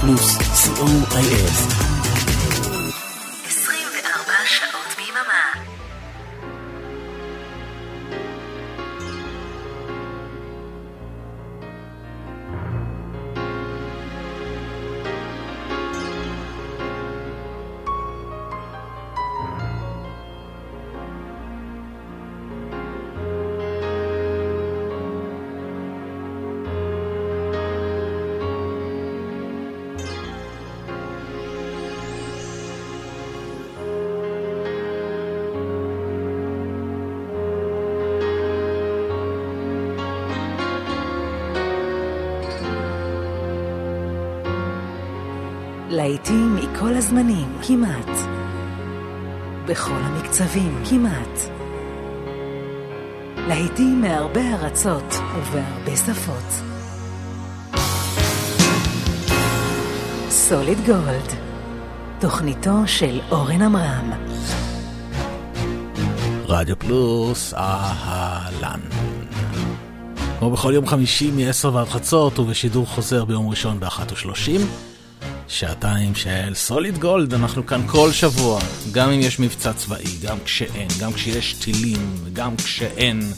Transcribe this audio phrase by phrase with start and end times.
[0.00, 1.89] פלוס, co.il
[46.10, 48.08] להיטים מכל הזמנים, כמעט.
[49.66, 51.38] בכל המקצבים, כמעט.
[53.36, 56.62] להיטים מהרבה ארצות ובהרבה שפות.
[60.30, 61.32] סוליד גולד,
[62.20, 64.12] תוכניתו של אורן עמרם.
[66.46, 68.80] רדיו פלוס, אהלן.
[70.38, 74.89] כמו בכל יום חמישי מ-10 ועד חצות ובשידור חוזר ביום ראשון ב-13:30.
[75.50, 78.60] שעתיים של סוליד גולד, אנחנו כאן כל שבוע,
[78.92, 83.32] גם אם יש מבצע צבאי, גם כשאין, גם כשיש טילים, גם כשאין.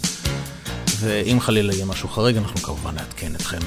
[0.99, 3.59] ואם חלילה יהיה משהו חריג, אנחנו כמובן נעדכן אתכם.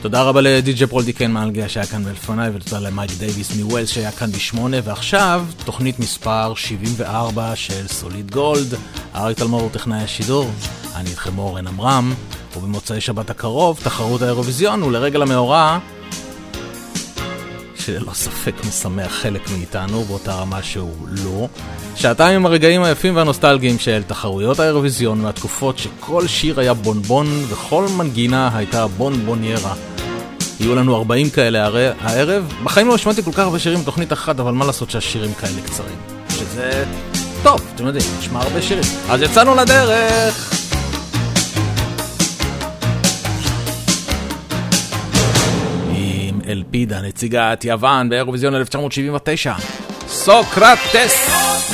[0.00, 4.76] תודה רבה לדי.ג'י פרולדיקן מאנגליה שהיה כאן לפניי, ותודה למייק דייוויס מווילס שהיה כאן בשמונה,
[4.84, 8.74] ועכשיו תוכנית מספר 74 של סוליד גולד.
[9.14, 10.50] אריק תלמור טכנאי השידור,
[10.94, 12.14] אני איתכם אורן עמרם,
[12.56, 15.78] ובמוצאי שבת הקרוב תחרות האירוויזיון, ולרגל המאורע
[17.86, 21.48] שללא ספק משמח חלק מאיתנו באותה רמה שהוא לא.
[21.96, 28.50] שעתיים עם הרגעים היפים והנוסטלגיים של תחרויות האירוויזיון מהתקופות שכל שיר היה בונבון וכל מנגינה
[28.54, 29.74] הייתה בונבוניירה.
[30.60, 31.68] יהיו לנו 40 כאלה
[32.00, 32.52] הערב.
[32.64, 35.96] בחיים לא השמעתי כל כך הרבה שירים בתוכנית אחת, אבל מה לעשות שהשירים כאלה קצרים.
[36.28, 36.84] שזה
[37.42, 38.84] טוב, אתם יודעים, נשמע הרבה שירים.
[39.08, 40.61] אז יצאנו לדרך!
[46.52, 49.52] אלפידה, נציגת יוון באירוויזיון 1979.
[50.08, 51.71] סוקרטס!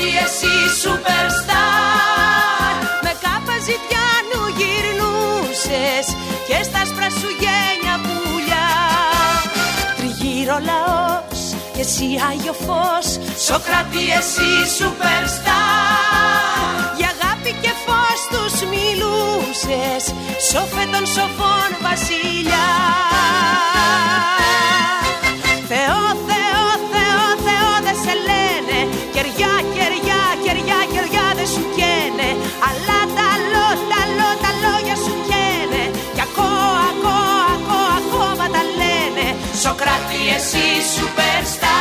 [0.00, 6.06] Σοκράτη εσύ σούπερστάρ Με κάπα ζητιάνου γυρνούσες
[6.48, 8.68] Και στα σπρασού γένια πουλιά.
[9.96, 11.40] Τριγύρω λαός
[11.74, 13.06] και εσύ Άγιο Φως.
[13.46, 20.02] Σοκράτη εσύ σούπερστάρ Για αγάπη και φως τους μιλούσες.
[20.50, 22.68] Σοφέ των σοφών βασιλιά
[40.40, 41.78] εσύ superstar.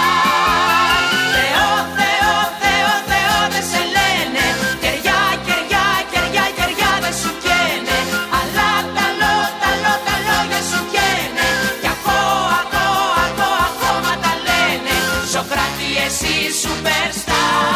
[1.36, 4.46] Θεό, Θεό, Θεό, Θεό δεν σε λένε.
[4.84, 7.98] Κεριά, κεριά, κεριά, κεριά δεν σου καίνε.
[8.40, 11.50] Αλλά τα λό, τα λό, τα λόγια σου καίνε.
[11.82, 14.96] Κι ακόμα, ακόμα, ακόμα, ακόμα τα λένε.
[15.34, 17.69] Σοκράτη εσύ superstar Superstar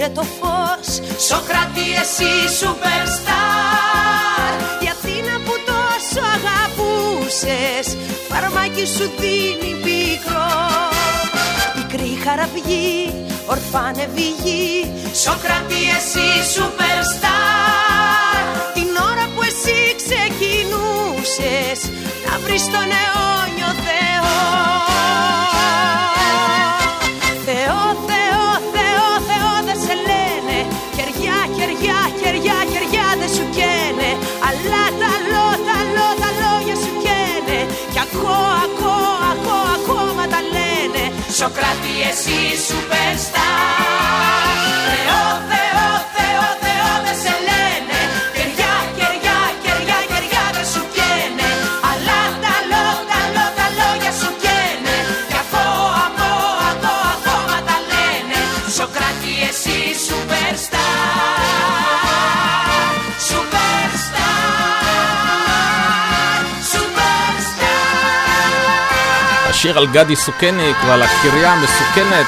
[0.00, 0.88] πήρε το φως.
[1.28, 4.52] Σοκράτη εσύ superstar.
[4.84, 7.86] Η Αθήνα που τόσο αγαπούσες
[8.28, 10.52] Φαρμάκι σου δίνει πικρό
[11.74, 13.14] Πικρή χαραυγή,
[13.46, 14.92] ορφάνευη γη
[15.24, 18.44] Σοκράτη εσύ superstar.
[18.74, 21.78] Την ώρα που εσύ ξεκινούσες
[22.26, 23.59] Να βρεις τον αιώνιο
[41.40, 43.60] Socrates y Superstar.
[69.62, 72.26] שיר על גדי סוכניק ועל הקריה המסוכנת,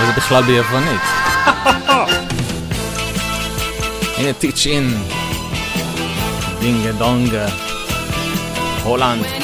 [0.00, 1.00] וזה בכלל ביוונית.
[4.18, 5.02] הנה טיץ' אין,
[6.60, 7.46] דינגה דונגה,
[8.82, 9.41] הולנד,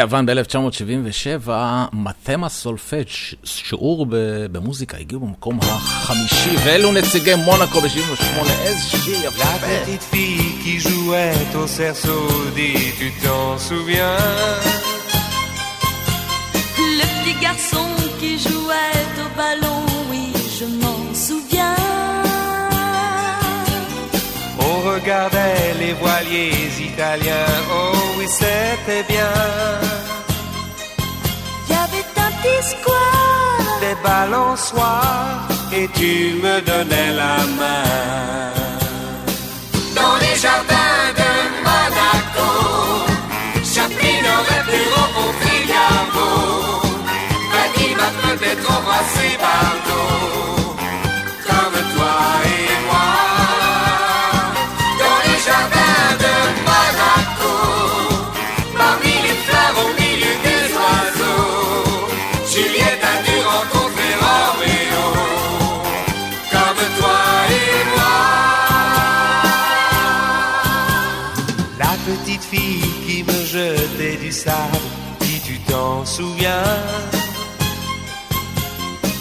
[0.00, 1.50] נציגי יוון ב-1977,
[1.92, 3.06] מתמה סולפג',
[3.44, 4.06] שיעור
[4.52, 9.44] במוזיקה, הגיעו במקום החמישי, ואלו נציגי מונאקו ב-78, איזה שיר יפה.
[25.10, 29.32] On regardait les voiliers italiens, oh oui c'était bien.
[31.66, 38.52] Il y avait un petit square, Des balançoires et tu me donnais la main.
[39.96, 41.30] Dans les jardins de
[41.66, 42.50] Monaco,
[43.64, 46.28] Chaplin aurait pu rencontrer Garbo.
[47.52, 50.59] Vadim a peut-être embrassé Bardot,
[74.32, 76.62] si tu t'en souviens.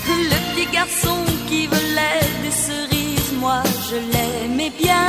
[0.07, 5.07] le petit garçon qui volait des cerises, moi je l'aimais bien.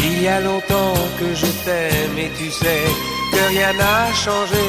[0.00, 2.86] Il y a longtemps que je t'aime et tu sais
[3.32, 4.66] que rien n'a changé.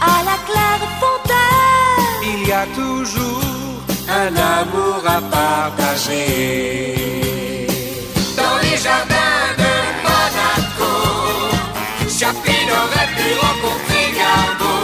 [0.00, 3.42] À la claire fontaine, Il y a toujours
[4.08, 7.06] un amour à partager.
[8.76, 9.72] Les jardins de
[10.04, 10.92] Monaco,
[12.18, 14.74] Chaplin aurait pu rencontrer Garbo.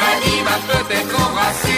[0.00, 1.76] Fanny m'a peut-être embrassé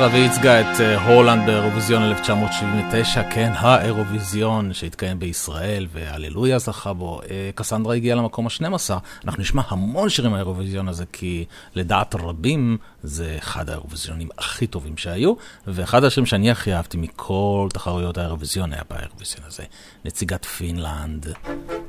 [0.00, 6.92] לה קסנדרה והיא ייצגה את אה, הולנד באירוויזיון 1979, כן, האירוויזיון שהתקיים בישראל, והללויה זכה
[6.92, 7.20] בו.
[7.30, 8.94] אה, קסנדרה הגיעה למקום ה-12.
[9.24, 15.34] אנחנו נשמע המון שירים מהאירוויזיון הזה, כי לדעת רבים זה אחד האירוויזיונים הכי טובים שהיו,
[15.66, 19.62] ואחד השירים שאני הכי אהבתי מכל תחרויות האירוויזיון היה באירוויזיון הזה.
[20.04, 21.26] נציגת פינלנד,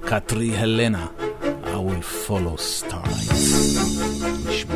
[0.05, 1.05] קטרי הלנה,
[1.63, 4.10] I will follow stars.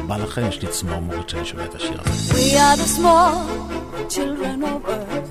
[0.05, 2.35] נשבע לכם, יש לי צמרמורת שאני שומע את השיר הזה.
[2.35, 3.35] We are the small
[4.09, 5.31] children of earth.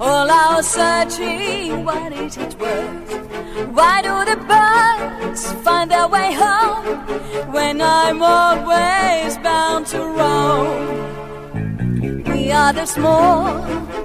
[0.00, 3.12] All our searching, what is it worth?
[3.78, 6.86] Why do the birds find their way home
[7.56, 10.84] when I'm always bound to roam?
[12.30, 13.42] We are the small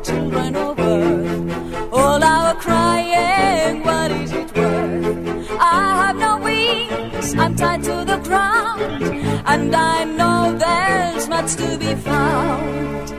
[0.08, 1.94] children of earth.
[2.00, 5.48] All our crying, what is it worth?
[5.78, 9.03] I have no wings, I'm tied to the ground,
[9.53, 13.13] and I know there's much to be found.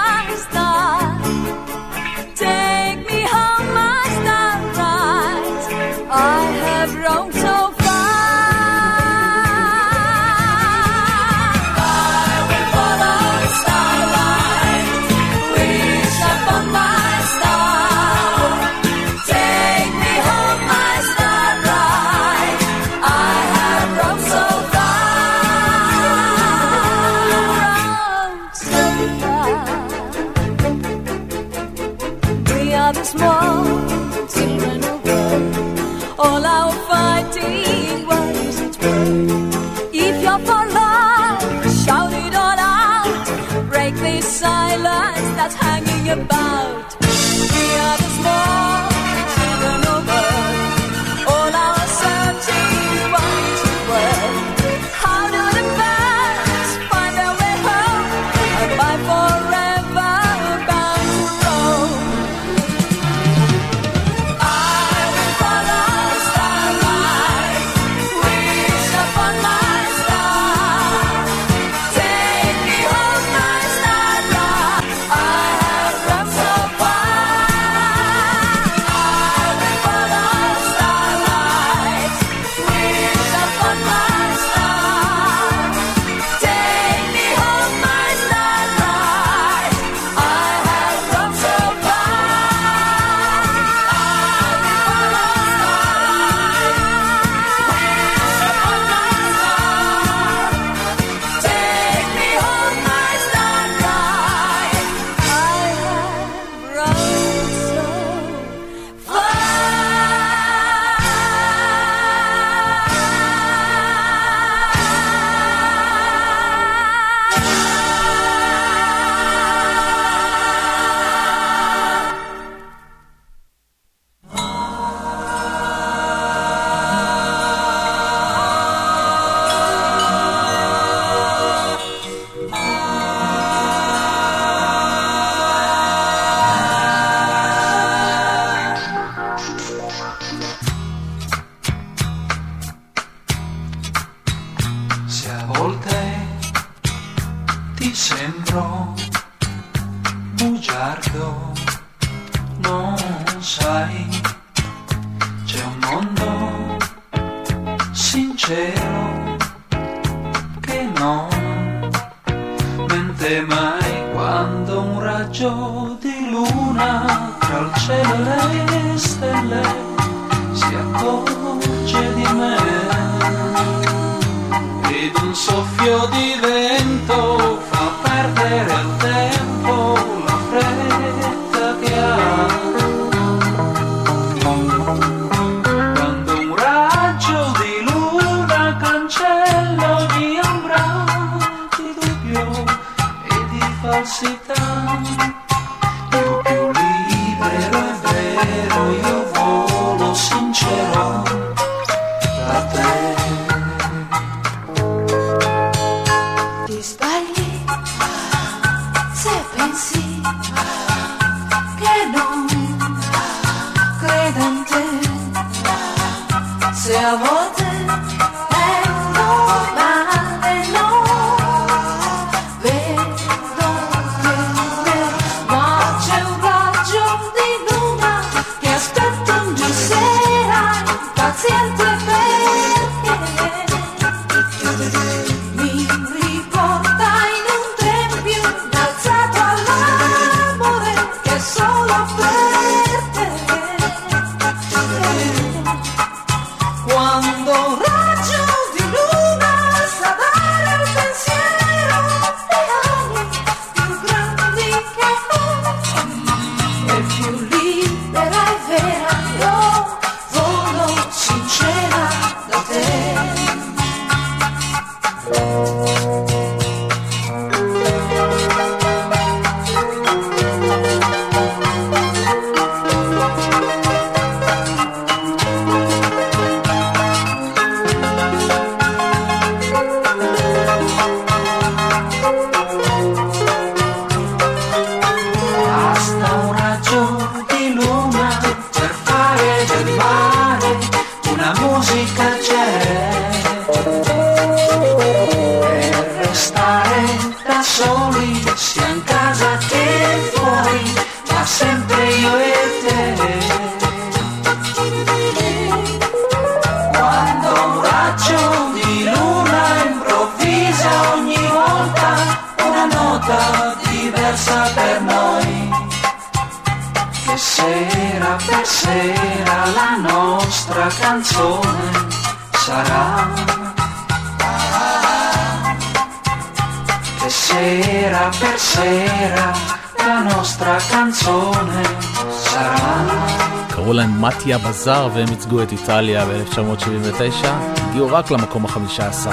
[334.84, 339.30] זר והם ייצגו את איטליה ב-1979, הגיעו רק למקום החמישה עשר,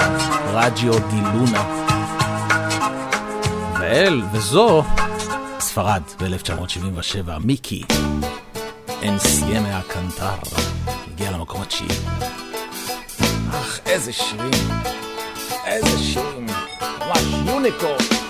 [0.53, 1.87] רג'יו די לונה.
[3.79, 4.83] ואל, וזו,
[5.59, 7.83] ספרד ב-1977, מיקי,
[9.01, 10.57] אין סיימא הקנטר,
[11.13, 11.89] הגיע למקום התשיעי.
[13.51, 14.69] אך איזה שירים,
[15.65, 16.45] איזה שירים,
[16.99, 18.26] ממש יוניקורט.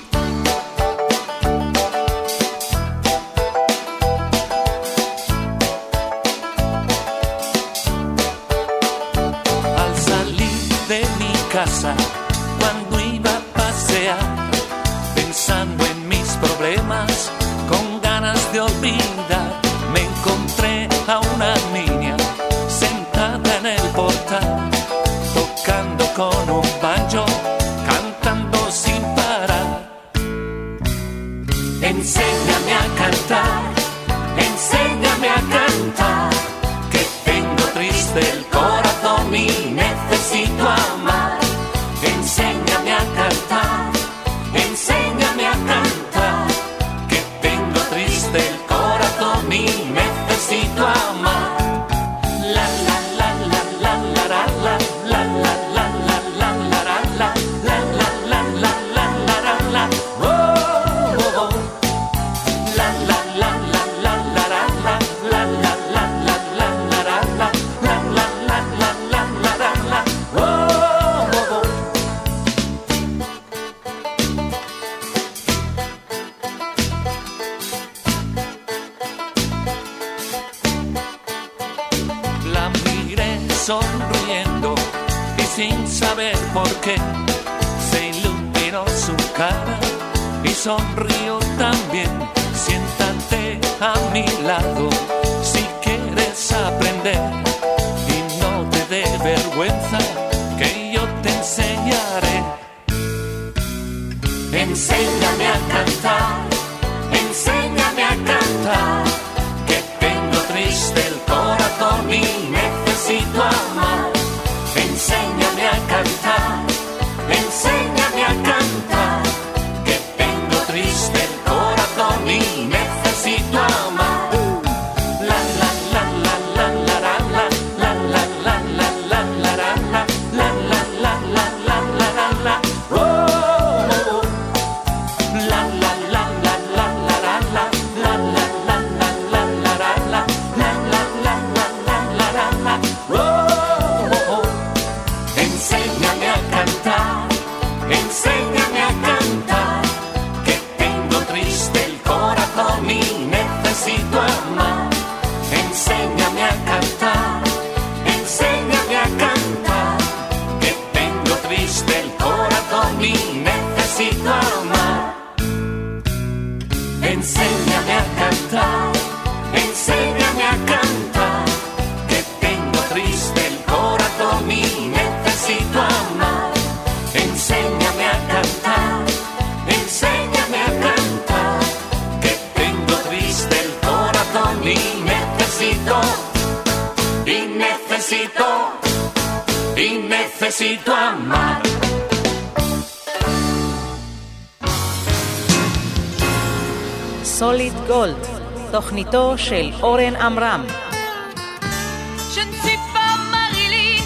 [202.36, 204.04] Je ne suis pas Marilyn,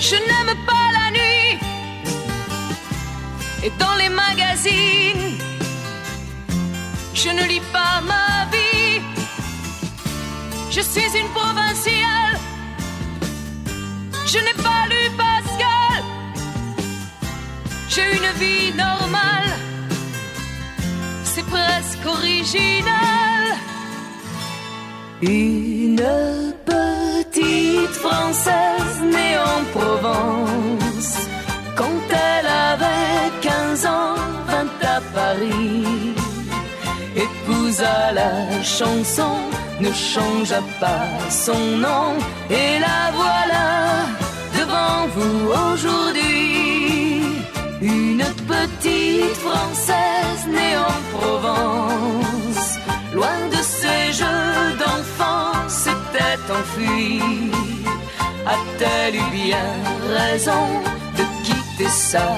[0.00, 1.58] je n'aime pas la nuit.
[3.64, 5.38] Et dans les magazines,
[7.14, 9.00] je ne lis pas ma vie.
[10.70, 12.38] Je suis une provinciale,
[14.26, 16.02] je n'ai pas lu Pascal.
[17.88, 19.05] J'ai une vie normale
[21.50, 23.44] presque original.
[25.22, 26.02] Une
[26.64, 31.12] petite Française née en Provence,
[31.74, 34.16] quand elle avait 15 ans,
[34.48, 36.14] vint à Paris.
[37.16, 39.36] Épousa la chanson,
[39.80, 42.08] ne changea pas son nom,
[42.50, 43.66] et la voilà
[44.58, 45.38] devant vous
[45.72, 46.36] aujourd'hui.
[47.80, 48.24] Une
[48.66, 52.78] petite Française née en Provence.
[53.14, 57.22] Loin de ses jeux d'enfant, s'était enfuie.
[58.46, 59.68] A-t-elle eu bien
[60.18, 60.66] raison
[61.18, 62.28] de quitter sa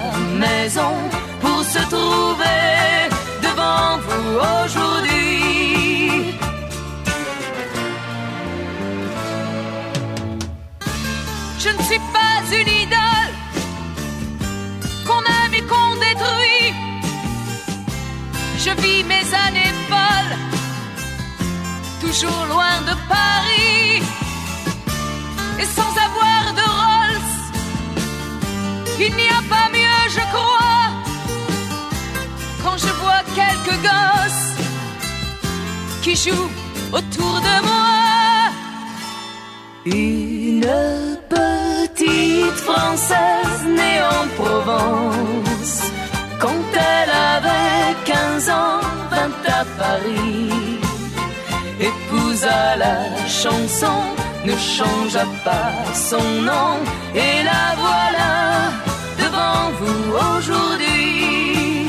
[0.45, 0.95] maison
[1.41, 3.09] pour se trouver
[3.43, 4.29] devant vous
[4.65, 6.35] aujourd'hui?
[11.59, 13.08] Je ne suis pas une idole
[18.69, 20.37] Je vis mes années folles,
[22.03, 24.03] toujours loin de Paris.
[25.61, 27.35] Et sans avoir de Rolls,
[29.01, 30.85] il n'y a pas mieux, je crois,
[32.63, 34.51] quand je vois quelques gosses
[36.03, 36.51] qui jouent
[36.93, 37.95] autour de moi.
[39.87, 40.71] Une
[41.37, 45.91] petite Française née en Provence,
[46.39, 50.81] quand elle avait 15 ans, vint à Paris,
[51.81, 53.99] épousa la chanson,
[54.45, 56.75] ne changea pas son nom,
[57.15, 58.33] et la voilà
[59.23, 60.03] devant vous
[60.37, 61.89] aujourd'hui.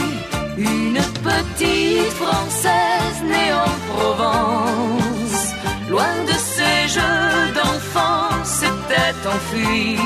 [0.57, 5.41] Une petite Française née en Provence,
[5.89, 9.97] loin de ses jeux d'enfant, s'était enfuie.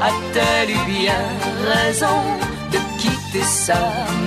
[0.00, 1.24] A-t-elle eu bien
[1.72, 2.22] raison?
[3.38, 3.80] Quitter sa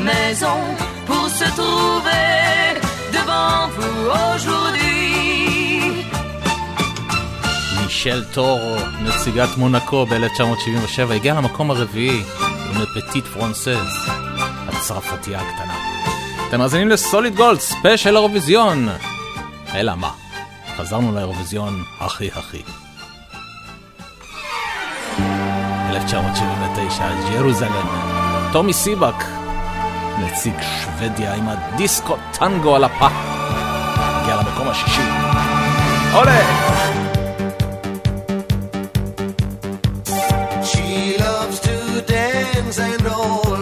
[0.10, 0.60] maison
[1.06, 2.82] pour se trouver
[3.13, 6.06] devant vous aujourd'hui?
[7.84, 12.24] מישל טורו, נציגת מונקו ב-1977, הגיעה למקום הרביעי
[12.69, 14.10] עם La petite Française,
[14.67, 15.76] הצרפתייה הקטנה.
[16.47, 18.89] אתם מאזינים לסוליד גולד, ספיישל אירוויזיון.
[19.76, 20.12] אלא מה?
[20.78, 22.62] חזרנו לאירוויזיון הכי הכי.
[25.89, 28.20] 1979, ג'רוזלם,
[28.52, 29.24] טומי סיבק,
[30.20, 33.08] נציג שוודיה עם ה Disco Tango על הפה.
[33.96, 35.02] הגיע למקום השישי.
[36.14, 36.42] עולה!
[40.64, 43.61] She loves to dance and always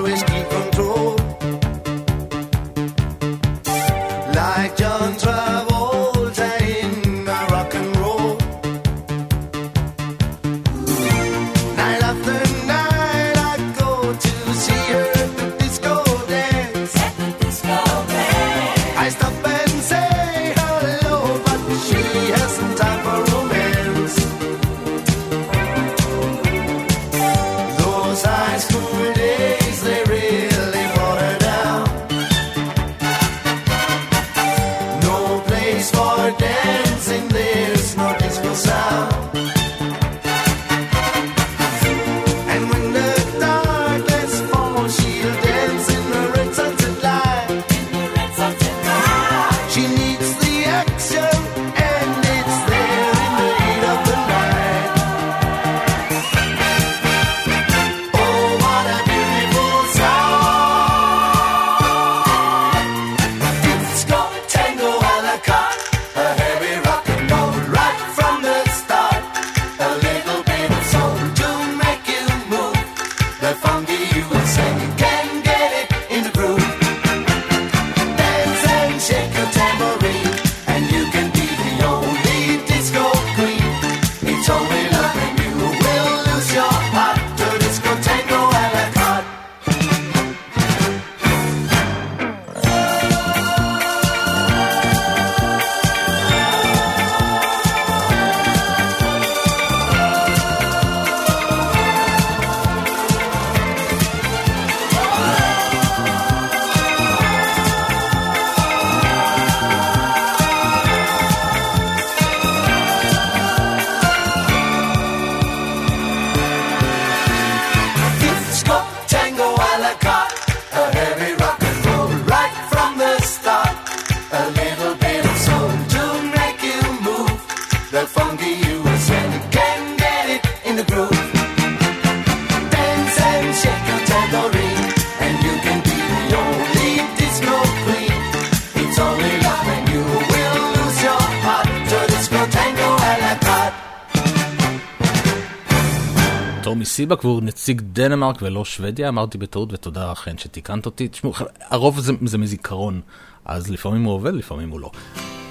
[147.10, 151.08] סיבק והוא נציג דנמרק ולא שוודיה, אמרתי בטעות ותודה אכן שתיקנת אותי.
[151.08, 151.34] תשמעו,
[151.70, 153.02] הרוב זה, זה מזיכרון,
[153.46, 154.92] אז לפעמים הוא עובד, לפעמים הוא לא.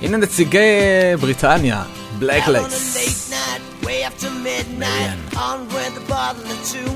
[0.02, 0.58] הנה נציגי
[1.20, 1.84] בריטניה,
[2.18, 2.96] בלק Out on a לייס.
[2.96, 5.36] late night, way after midnight, Marianne.
[5.36, 6.90] on with a bottle or two.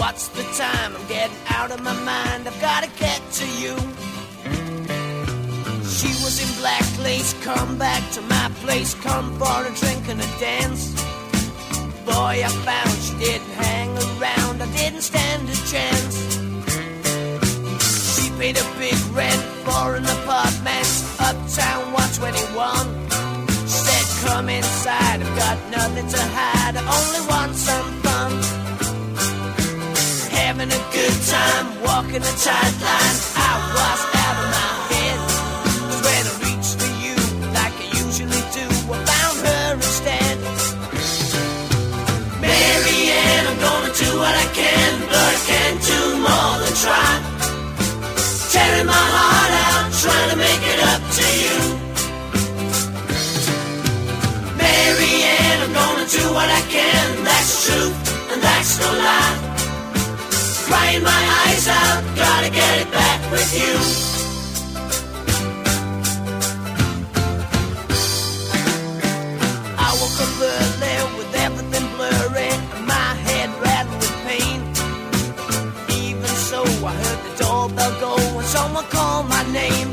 [0.00, 0.90] What's the time?
[0.96, 2.40] I'm getting out of my mind.
[2.48, 3.74] I've gotta get to you.
[5.98, 10.20] She was in black lace, come back to my place, come for a drink and
[10.28, 10.82] a dance.
[12.20, 14.56] Boy I found, she didn't hang around.
[14.66, 16.14] I didn't stand a chance.
[18.14, 20.88] She paid a big rent for an apartment
[21.28, 22.86] uptown 121.
[23.70, 26.74] She said, Come inside, I've got nothing to hide.
[26.80, 28.32] I only want some fun.
[30.40, 33.18] Having a good time, walking a tight line.
[33.48, 34.09] I was
[46.80, 47.12] try.
[48.52, 51.56] Tearing my heart out, trying to make it up to you.
[54.56, 57.96] Marianne, I'm gonna do what I can, that's truth,
[58.32, 59.36] and that's no lie.
[60.66, 64.09] Crying my eyes out, gotta get it back with you.
[78.50, 79.90] Someone called my name.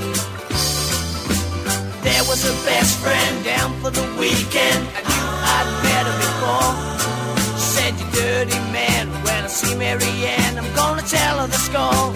[2.08, 4.82] There was a best friend down for the weekend.
[4.98, 6.72] I knew I'd met her before.
[7.74, 12.08] Said, You dirty man, when I see Marianne, I'm gonna tell her the score.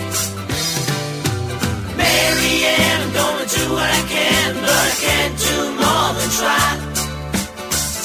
[2.02, 6.70] Marianne, I'm gonna do what I can, but I can't do more than try.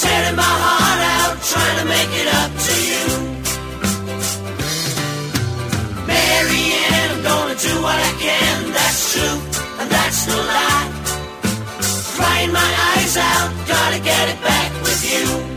[0.03, 3.26] Tearing my heart out, trying to make it up to you.
[6.37, 9.39] Marianne, I'm gonna do what I can, that's true,
[9.80, 10.89] and that's no lie.
[12.16, 15.55] Crying my eyes out, gotta get it back with you.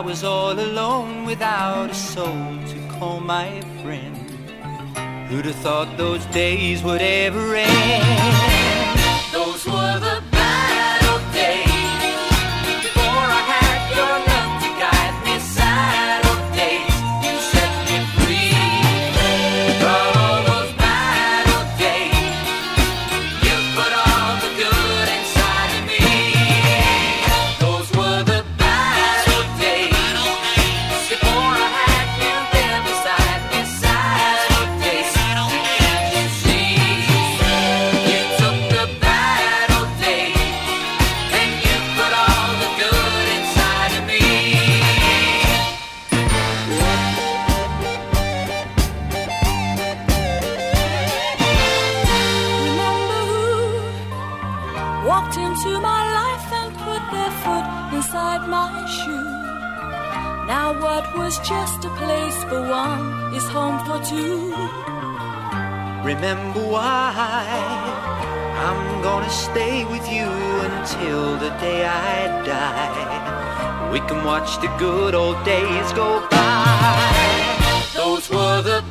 [0.00, 4.16] I was all alone without a soul to call my friend?
[5.28, 8.49] Who'd have thought those days would ever end?
[66.14, 67.14] Remember why
[68.66, 70.26] I'm gonna stay with you
[70.68, 73.92] until the day I die.
[73.92, 77.30] We can watch the good old days go by.
[77.94, 78.82] Those were the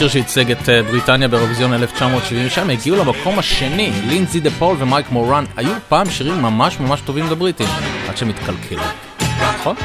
[0.00, 5.44] השיר שייצג את אה, בריטניה באירוויזיון 1972, הגיעו למקום השני, לינזי דה פול ומייק מורן,
[5.56, 7.66] היו פעם שירים ממש ממש טובים לבריטים,
[8.08, 8.82] עד שהם התקלקלו,
[9.60, 9.76] נכון?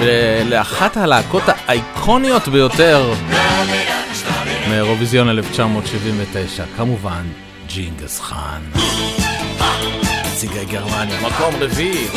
[0.00, 3.12] ולאחת הלהקות האייקוניות ביותר
[4.68, 7.24] מאירוויזיון 1979, כמובן
[7.66, 8.62] ג'ינגיס חאן.
[10.26, 12.08] נציגי גרמניה, מקום רביעי.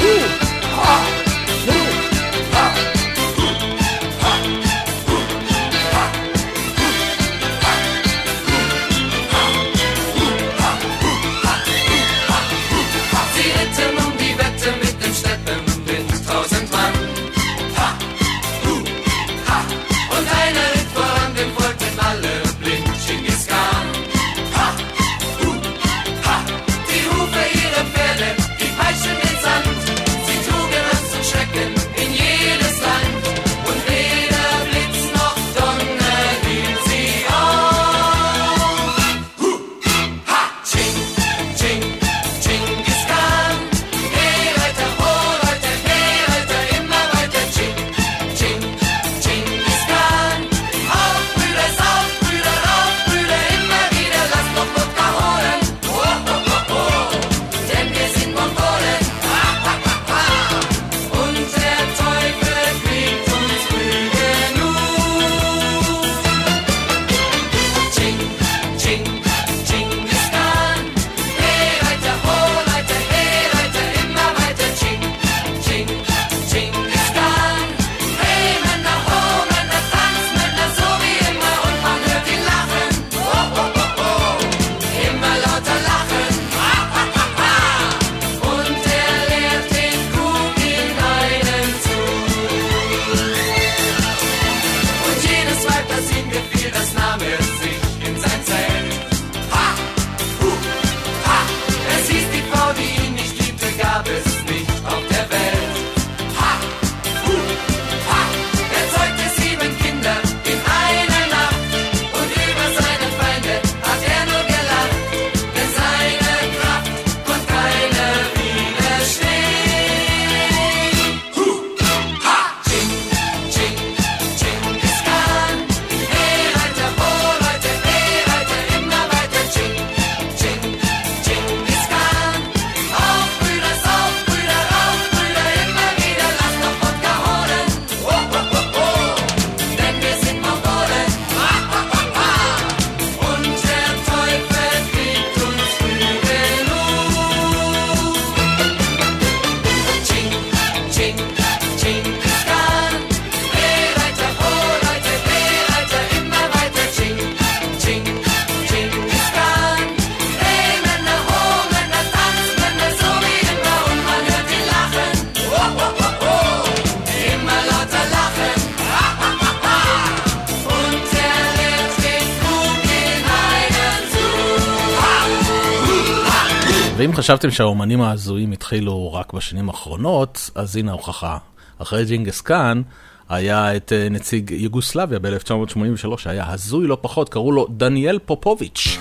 [177.28, 181.38] חשבתם שהאומנים ההזויים התחילו רק בשנים האחרונות, אז הנה ההוכחה.
[181.78, 182.82] אחרי ג'ינגיס קאן,
[183.30, 188.98] היה את אה, נציג יוגוסלביה ב-1983, שהיה הזוי לא פחות, קראו לו דניאל פופוביץ',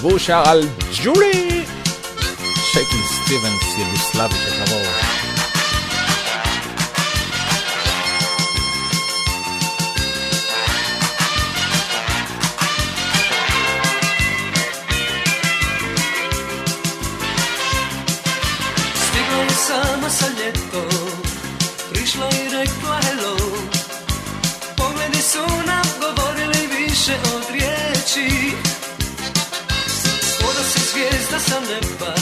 [0.00, 0.60] והוא שר על
[1.04, 1.64] ג'ולי!
[2.72, 4.49] שייקינג סטיבנס יוגוסלבית
[31.40, 32.19] se me.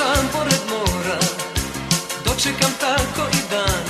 [0.00, 1.18] sam pored mora
[2.24, 3.84] Dočekam tako i dan.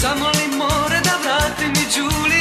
[0.00, 2.39] Zamolim more da vrati mi Đuli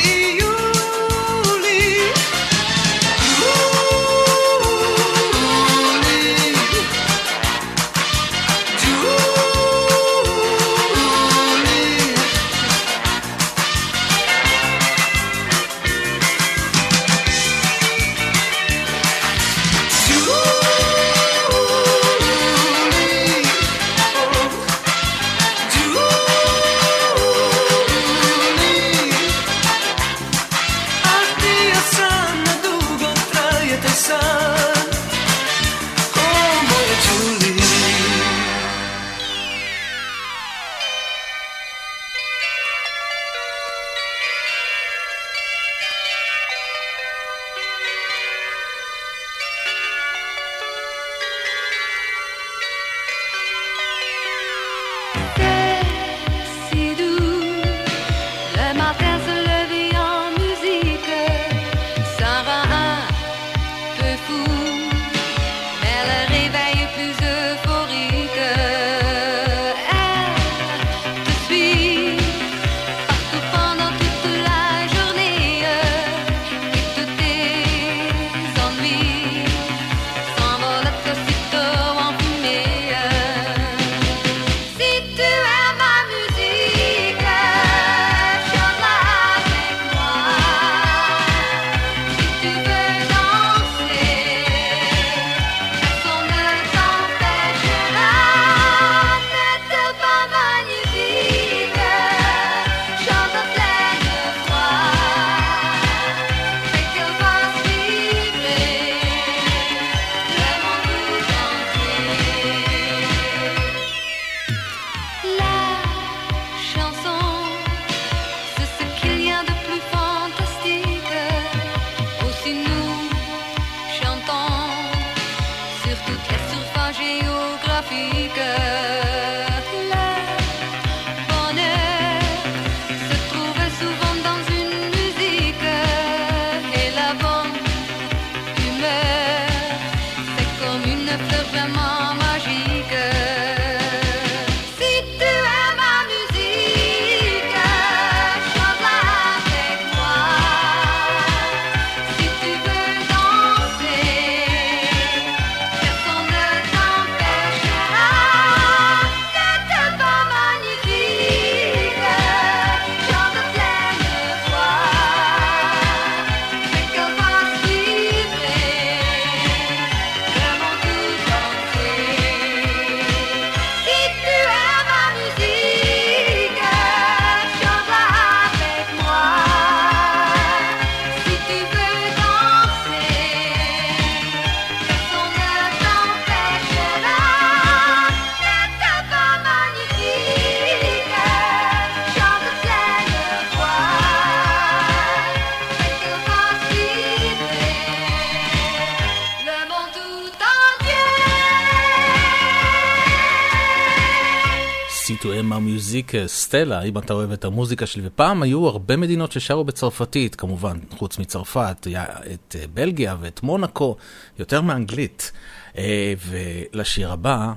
[206.12, 210.78] כסטלה, אה, אם אתה אוהב את המוזיקה שלי, ופעם היו הרבה מדינות ששרו בצרפתית, כמובן,
[210.98, 211.88] חוץ מצרפת,
[212.34, 213.96] את אה, בלגיה ואת מונאקו,
[214.40, 215.32] יותר מאנגלית.
[215.78, 217.54] אה, ולשיר הבא,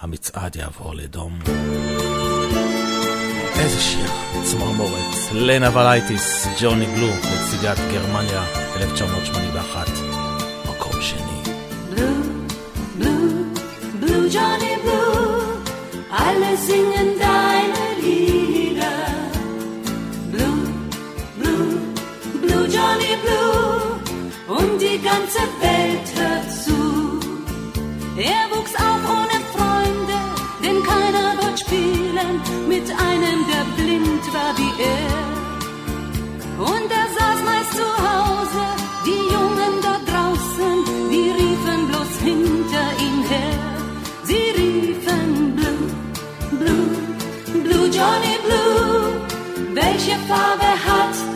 [0.00, 1.38] המצעד יעבור לדום.
[3.58, 4.10] איזה שיר,
[4.44, 8.44] צמרמורת, לנה ולייטיס, ג'וני בלו, נציגת גרמניה,
[8.76, 9.88] 1981,
[10.68, 11.42] מקום שני.
[11.90, 12.00] Blue,
[12.98, 13.10] בלו,
[14.00, 15.40] blue, ג'וני בלו,
[16.10, 17.19] alle singen
[25.10, 26.78] ganze Welt hört zu.
[28.16, 30.16] Er wuchs auf ohne Freunde,
[30.64, 32.30] denn keiner wird spielen
[32.68, 35.20] mit einem, der blind war wie er.
[36.70, 38.62] Und er saß meist zu Hause,
[39.08, 40.76] die Jungen da draußen,
[41.12, 43.58] die riefen bloß hinter ihm her.
[44.28, 45.86] Sie riefen Blue,
[46.60, 46.90] Blue,
[47.64, 49.00] Blue Johnny Blue.
[49.74, 51.29] Welche Farbe hat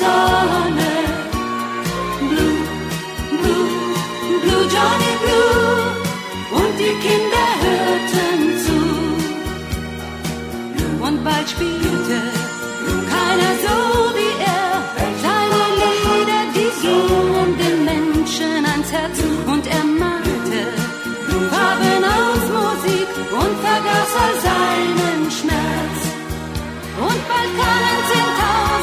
[0.00, 0.92] Sonne?
[2.30, 2.58] Blue,
[3.40, 3.70] Blue,
[4.42, 5.78] Blue Johnny Blue.
[6.58, 8.78] Und die Kinder hörten zu.
[11.06, 12.18] Und bald spielte
[13.12, 13.76] keiner so
[14.16, 14.72] wie er.
[15.24, 19.18] Seine Lieder, die gingen den Menschen ans Herz.
[19.52, 20.60] Und er malte
[21.52, 25.98] Farben aus Musik und vergaß all seinen Schmerz.
[27.06, 28.79] Und bald kamen zehntausend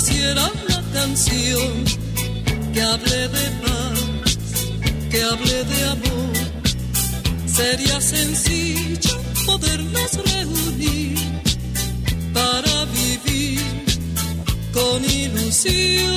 [0.00, 1.84] quisiera una canción
[2.72, 3.98] que hable de paz,
[5.10, 6.32] que hable de amor,
[7.46, 11.18] sería sencillo podernos reunir
[12.32, 13.60] para vivir
[14.72, 16.10] con ilusión.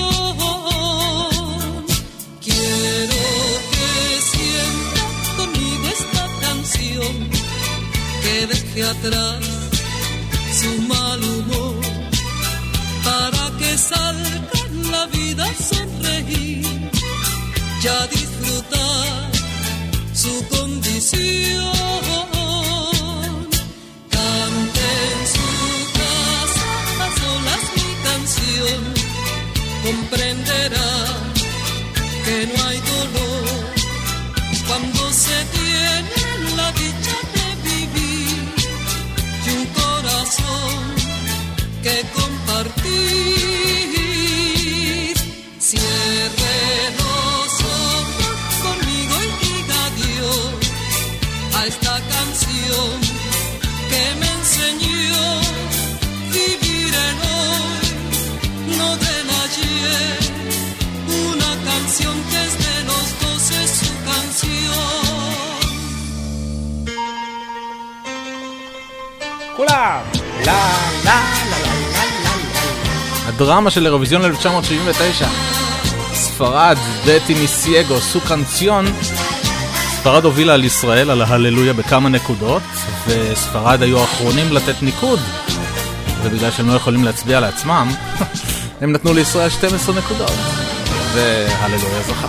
[2.45, 3.23] Quiero
[3.73, 3.89] que
[4.31, 5.03] sienta
[5.35, 7.13] conmigo esta canción
[8.23, 9.43] que deje atrás
[10.59, 11.82] su mal humor
[13.03, 14.51] para que salga
[14.91, 16.63] la vida a sonreír
[17.83, 19.31] y disfrutar
[20.13, 21.73] su condición.
[24.09, 25.49] Cante en su
[25.99, 26.69] casa
[27.03, 28.81] a solas mi canción,
[29.83, 30.91] comprenderá
[32.25, 33.63] que no hay dolor
[34.67, 36.21] cuando se tiene
[36.55, 38.41] la dicha de vivir.
[39.45, 40.79] Y un corazón
[41.83, 41.95] que
[42.53, 42.93] partir.
[45.59, 46.59] Cierre
[46.99, 47.51] los
[47.81, 50.53] ojos conmigo y diga Dios
[51.57, 52.93] a esta canción
[53.91, 55.25] que me enseñó
[56.37, 57.85] vivir en hoy,
[58.77, 60.17] no del ayer.
[61.29, 64.91] Una canción que es de los dos es su canción.
[69.57, 69.83] ¡Hola!
[70.45, 70.61] La,
[71.05, 71.42] la.
[73.35, 75.27] הדרמה של אירוויזיון 1979.
[76.13, 76.77] ספרד,
[77.07, 78.85] בטי מיסייגו, סוקנציון.
[79.87, 82.61] ספרד הובילה על ישראל, על ההללויה בכמה נקודות,
[83.07, 85.19] וספרד היו האחרונים לתת ניקוד,
[86.23, 87.91] ובגלל שהם לא יכולים להצביע לעצמם,
[88.81, 90.31] הם נתנו לישראל 12 נקודות,
[91.13, 92.27] והללויה זכה.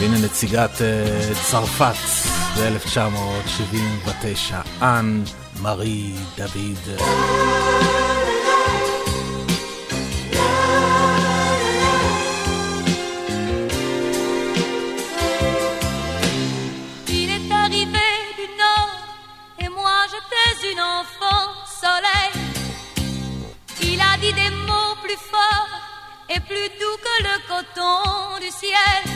[0.00, 2.19] והנה נציגת uh, צרפת
[2.59, 5.23] ב-1979, אן
[5.61, 6.89] מארי דוד.
[17.07, 18.95] Il est arrivé du nord
[19.63, 21.45] et moi j'étais une enfant
[21.83, 22.33] soleil.
[23.89, 25.75] Il a dit des mots plus forts
[26.33, 27.99] et plus doux que le coton
[28.43, 29.08] du ciel.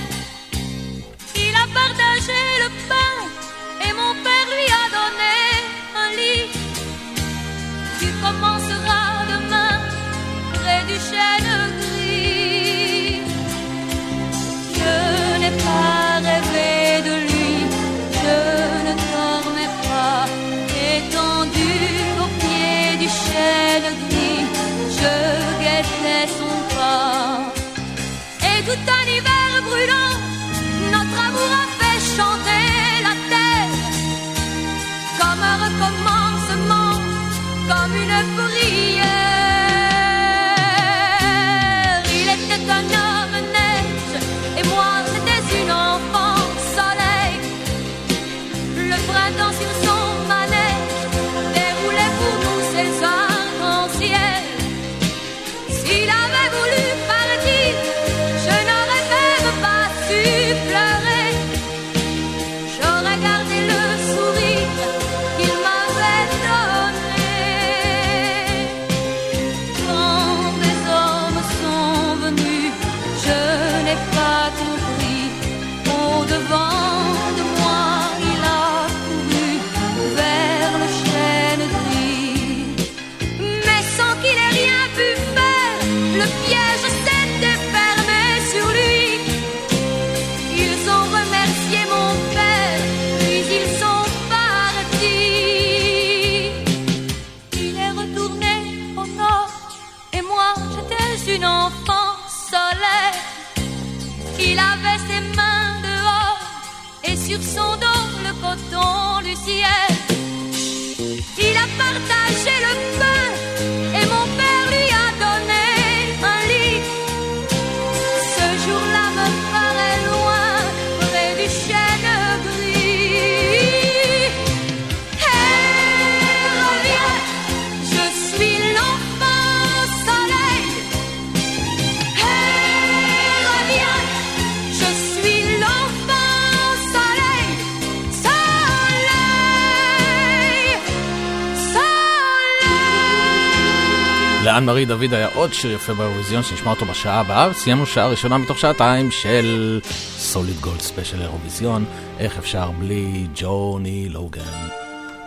[145.04, 149.10] דוד היה עוד שיר יפה באירוויזיון שנשמע אותו בשעה הבאה, וסיימנו שעה ראשונה מתוך שעתיים
[149.10, 149.80] של
[150.18, 151.84] סוליד גולד ספיישל אירוויזיון.
[152.18, 154.68] איך אפשר בלי ג'וני לוגן,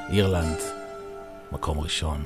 [0.09, 0.57] אירלנד,
[1.51, 2.25] מקום ראשון,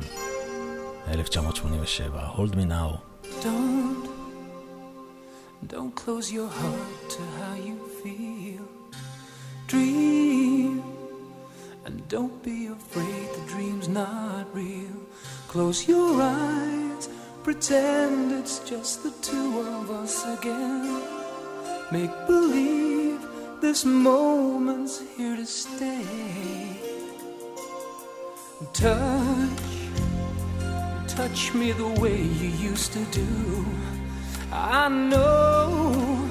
[1.08, 3.02] 1987, Hold me now.
[3.44, 4.08] Don't,
[5.68, 8.66] don't close your heart to how you feel.
[9.68, 10.84] Dream,
[11.86, 14.98] and don't be afraid the dream's not real.
[15.54, 17.10] Close your eyes,
[17.44, 21.02] pretend it's just the two of us again.
[21.92, 23.20] Make believe
[23.62, 26.06] this moment's here to stay.
[28.74, 29.64] Touch,
[31.08, 33.66] touch me the way you used to do.
[34.52, 36.30] I know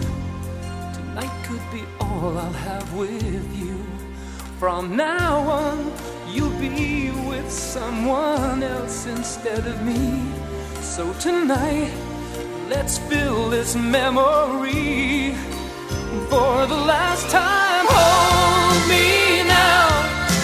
[0.94, 3.76] tonight could be all I'll have with you.
[4.60, 5.92] From now on,
[6.28, 10.49] you'll be with someone else instead of me.
[10.82, 11.92] So tonight,
[12.68, 15.34] let's fill this memory
[16.28, 17.86] for the last time.
[17.88, 19.88] Hold me now,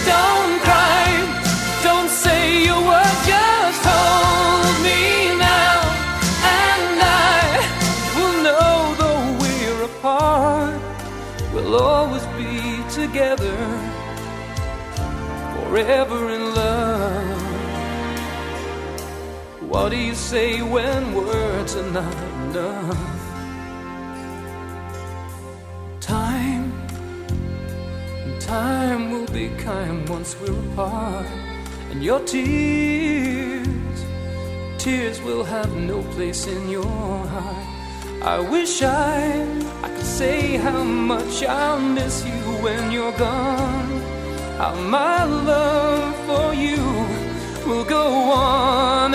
[0.05, 1.05] don't cry,
[1.83, 5.81] don't say a word, just hold me now,
[6.59, 7.43] and I
[8.15, 10.81] will know though we're apart,
[11.53, 13.57] we'll always be together,
[15.53, 16.46] forever in
[19.67, 22.97] What do you say when words are not enough?
[25.99, 26.71] Time,
[28.39, 31.27] time will be kind once we're apart.
[31.91, 33.67] And your tears,
[34.77, 37.67] tears will have no place in your heart.
[38.23, 39.43] I wish I,
[39.83, 44.01] I could say how much I'll miss you when you're gone.
[44.57, 46.77] How my love for you
[47.67, 49.13] will go on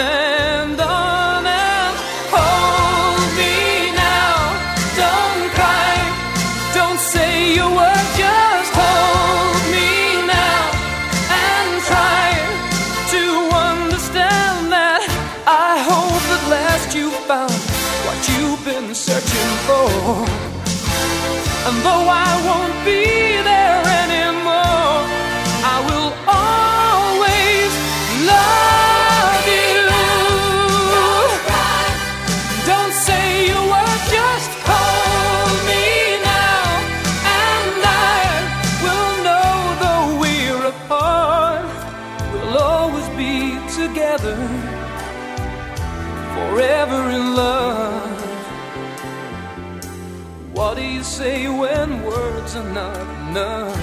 [52.62, 52.96] not
[53.28, 53.76] enough.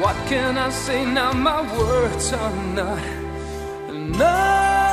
[0.00, 1.32] What can I say now?
[1.32, 3.02] My words are not
[3.88, 4.84] enough.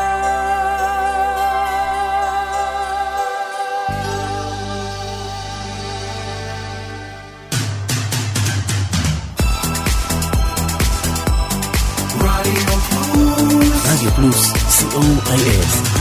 [12.21, 14.41] Radio Plus,
[14.91, 16.00] COIS.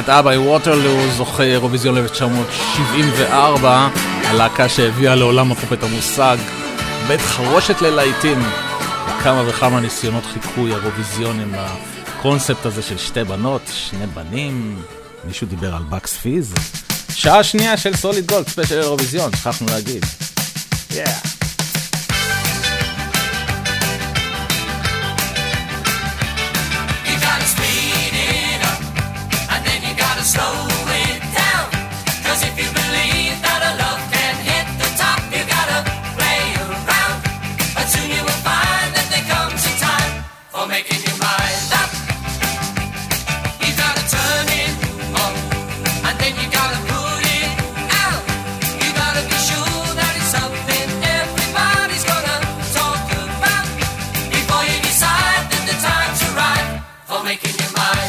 [0.00, 3.88] להקת אבא עם ווטרלו זוכה אירוויזיון 1974,
[4.24, 6.36] הלהקה שהביאה לעולם הפופ את המושג
[7.08, 8.42] בית חרושת ללהיטים.
[9.22, 14.82] כמה וכמה ניסיונות חיקוי אירוויזיון עם הקונספט הזה של שתי בנות, שני בנים.
[15.24, 16.54] מישהו דיבר על באקס פיז?
[17.14, 20.04] שעה שנייה של סוליד גולד, ספיישל אירוויזיון, שכחנו להגיד.
[20.90, 21.29] Yeah.
[57.30, 57.99] making your mind.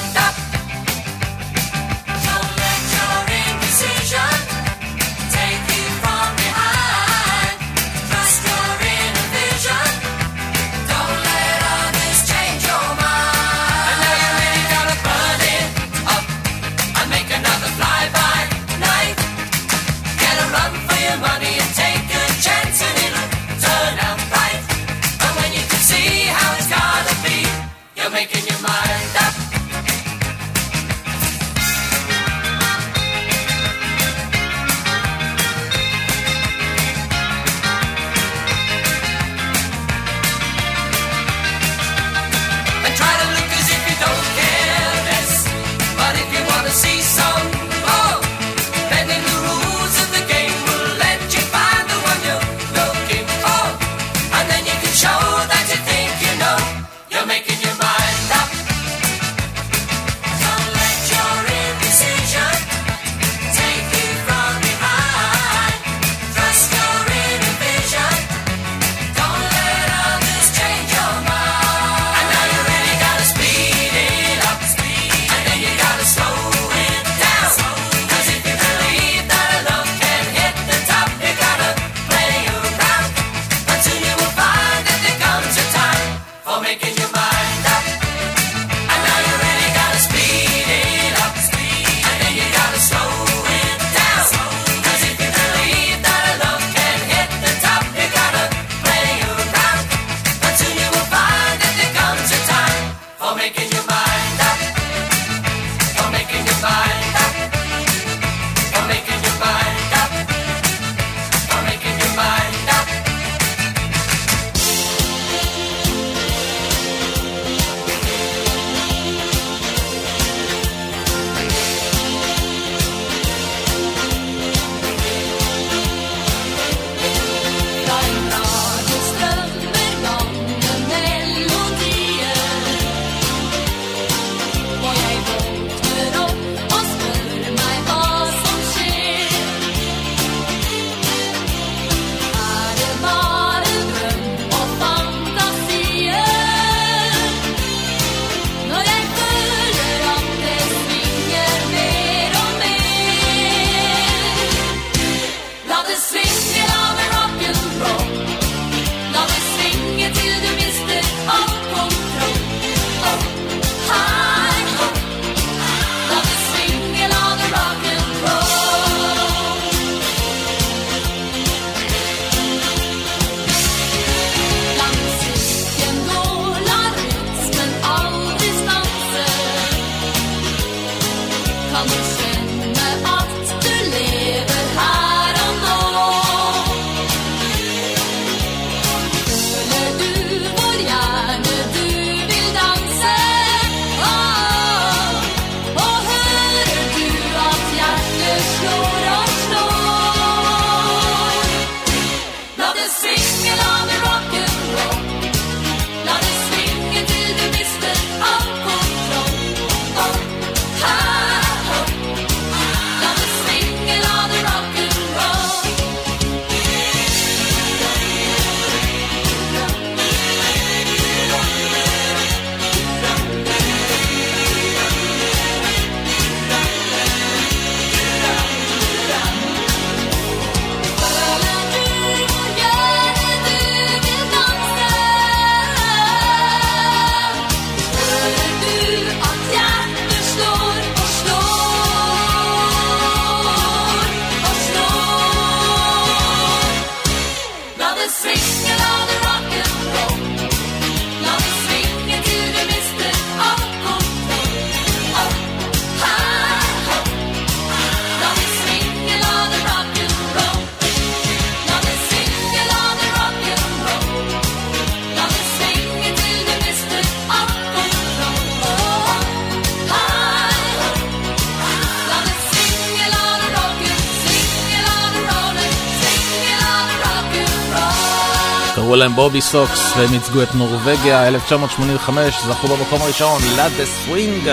[279.01, 284.49] שלהם בובי סוקס, והם ייצגו את נורבגיה 1985, זכו במקום הראשון, La det swinge.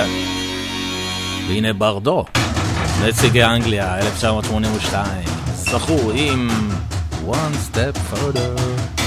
[1.48, 2.24] והנה ברדו,
[3.02, 5.06] נציגי אנגליה 1982,
[5.54, 6.48] זכו עם
[7.26, 8.97] One Step Further.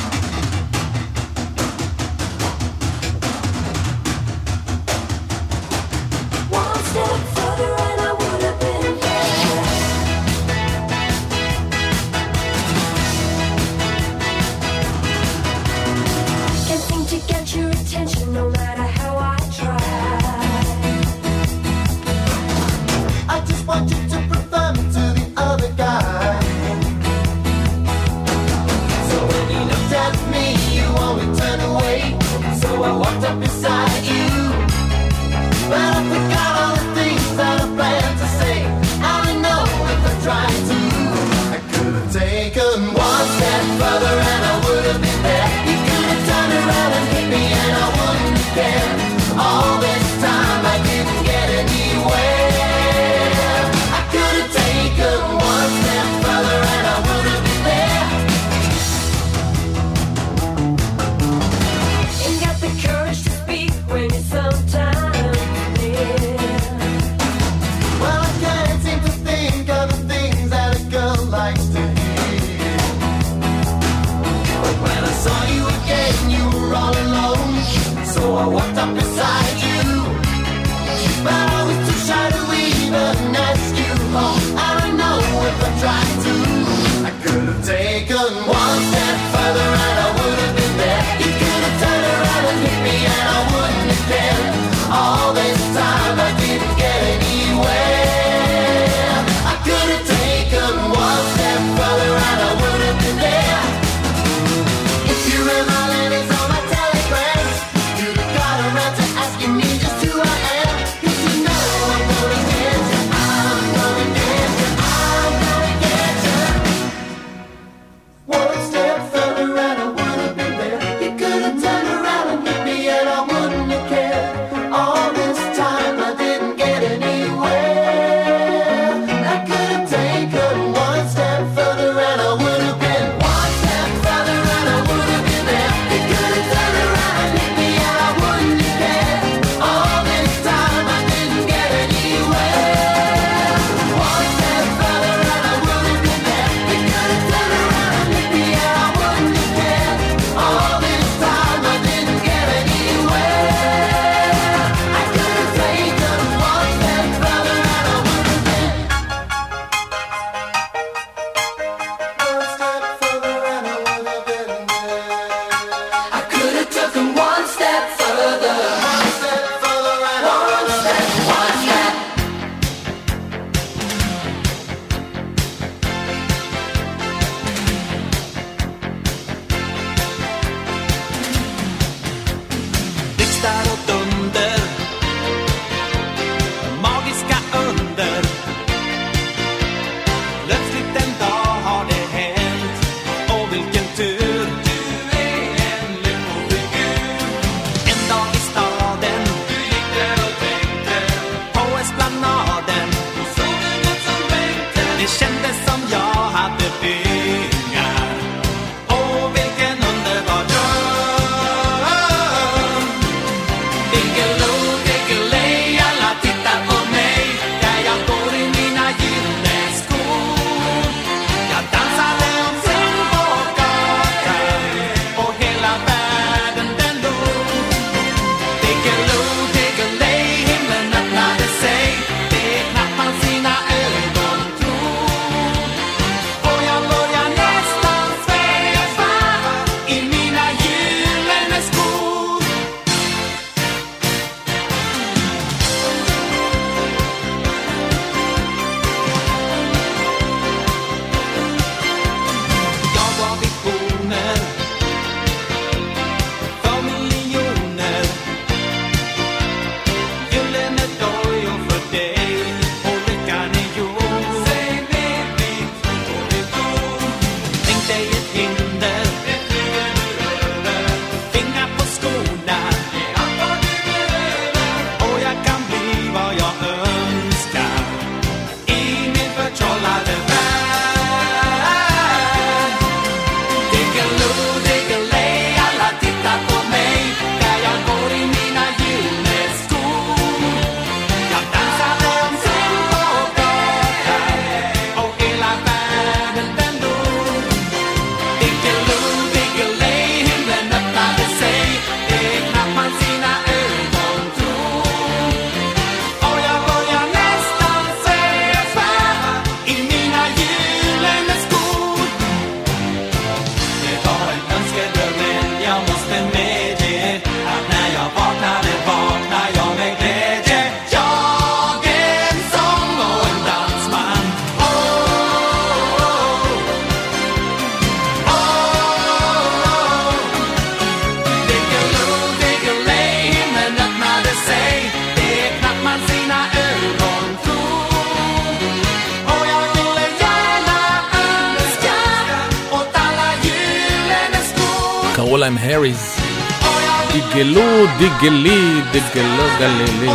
[348.01, 350.11] דיגלי, דיגלו גלילי.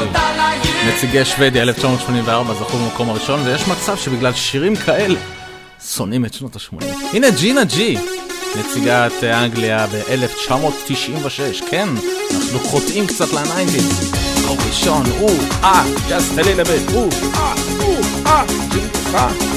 [0.88, 5.18] נציגי שוודיה 1984 זכו במקום הראשון, ויש מצב שבגלל שירים כאלה
[5.94, 6.84] שונאים את שנות ה-80.
[7.12, 7.96] הנה ג'ינה ג'י,
[8.56, 11.64] נציגת אנגליה ב-1996.
[11.70, 11.88] כן,
[12.34, 13.82] אנחנו חוטאים קצת לניינטים.
[14.44, 15.28] מקום ראשון, או,
[15.62, 17.08] אה, just a little bit, או,
[18.26, 18.80] אה, ג'י,
[19.14, 19.55] אה,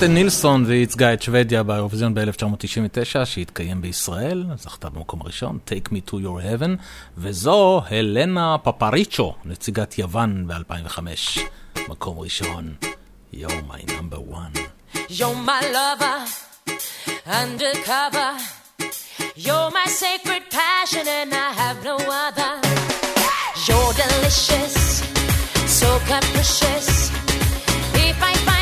[0.00, 6.12] מורטן נילסון וייצגה את שוודיה באירוויזיון ב-1999 שהתקיים בישראל, זכתה במקום הראשון, Take Me To
[6.12, 6.82] Your Heaven,
[7.18, 11.00] וזו הלנה פפריצ'ו, נציגת יוון ב-2005,
[11.88, 12.74] מקום ראשון,
[13.34, 14.58] You're my number one.
[15.08, 16.18] You're my lover,
[17.26, 18.30] undercover,
[19.36, 21.96] you're my sacred passion and I have no
[22.26, 22.52] other.
[23.66, 24.74] You're delicious,
[25.80, 26.88] so capricious,
[28.08, 28.59] if I find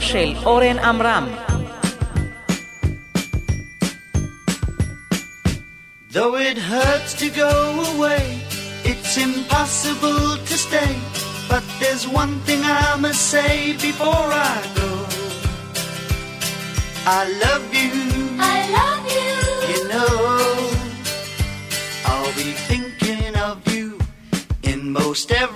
[0.00, 1.26] של אורן עמרם.
[6.12, 7.52] Though it hurts to go
[7.92, 8.24] away,
[8.90, 10.94] it's impossible to stay.
[11.52, 13.52] But there's one thing I must say
[13.88, 14.90] before I go.
[17.18, 17.92] I love you.
[18.54, 19.32] I love you.
[19.72, 20.14] You know,
[22.10, 23.86] I'll be thinking of you
[24.70, 25.51] in most every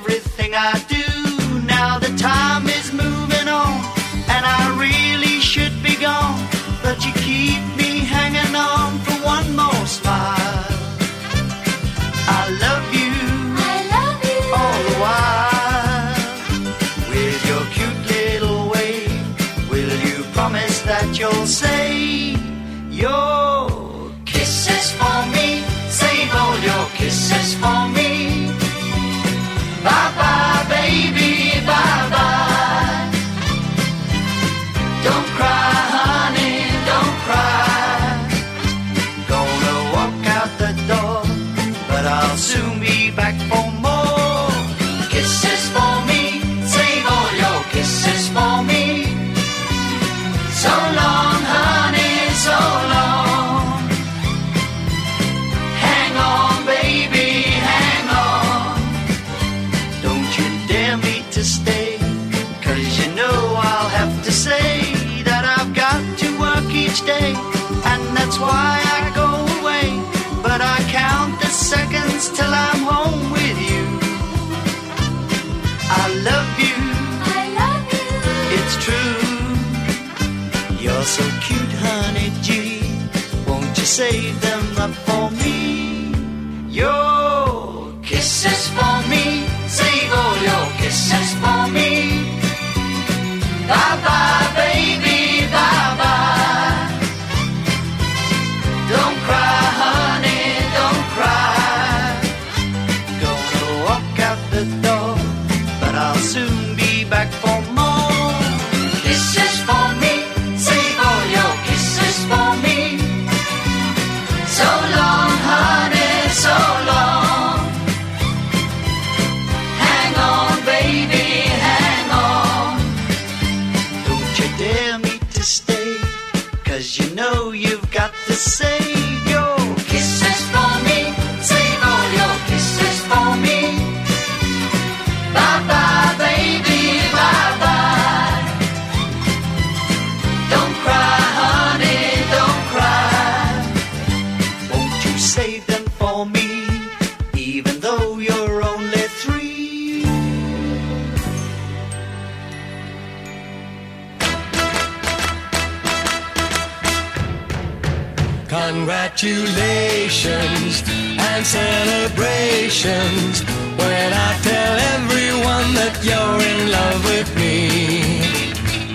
[161.37, 163.45] and celebrations
[163.77, 168.25] when I tell everyone that you're in love with me.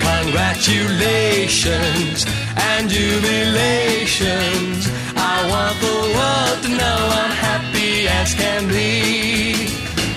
[0.01, 2.25] Congratulations
[2.57, 4.89] and jubilations.
[5.13, 9.69] I want the world to know I'm happy as can be.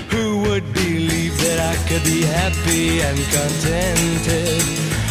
[0.09, 4.63] Who would believe that I could be happy and contented?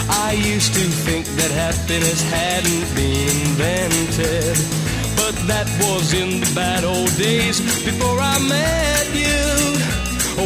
[0.10, 4.83] I used to think that happiness hadn't been invented.
[5.24, 9.80] But that was in the bad old days before I met you.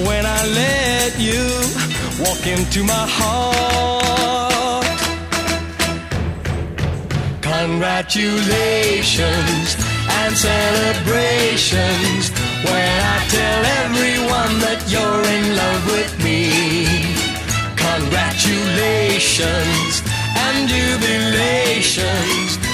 [0.06, 1.50] When I let you
[2.22, 4.86] walk into my heart.
[7.42, 9.78] Congratulations
[10.20, 12.30] and celebrations
[12.62, 16.54] when I tell everyone that you're in love with me.
[17.82, 20.06] Congratulations
[20.46, 22.67] and jubilations.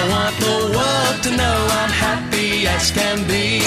[0.00, 3.60] I want the world to know I'm happy as can be.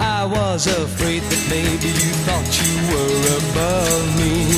[0.00, 4.56] I was afraid that maybe you thought you were above me.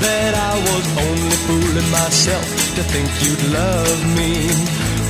[0.00, 2.46] That I was only fooling myself
[2.76, 4.48] to think you'd love me.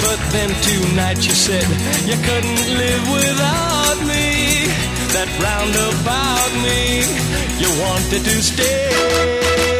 [0.03, 1.69] But then tonight you said
[2.11, 4.67] you couldn't live without me.
[5.15, 7.07] That round about me,
[7.63, 9.80] you wanted to stay.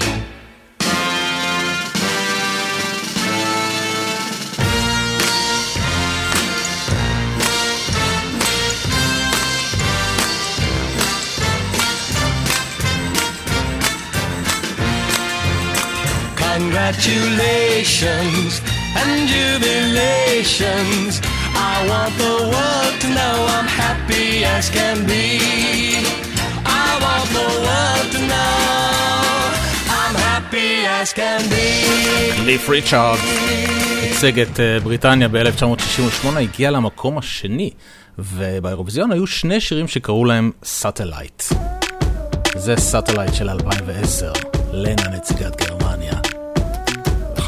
[16.71, 18.51] Congratulations
[19.01, 21.11] and jubilations.
[21.71, 25.27] I want the world to know I'm happy as can be.
[26.83, 28.55] I want the world to know
[29.99, 31.67] I'm happy as can be.
[32.45, 33.19] קליף ריצ'ארד
[34.03, 37.69] ייצג את אה, בריטניה ב-1968, הגיע למקום השני,
[38.19, 41.43] ובאירוויזיון היו שני שירים שקראו להם סאטלייט.
[42.55, 44.31] זה סאטלייט של 2010,
[44.73, 45.80] לנה נציגת גרמניה.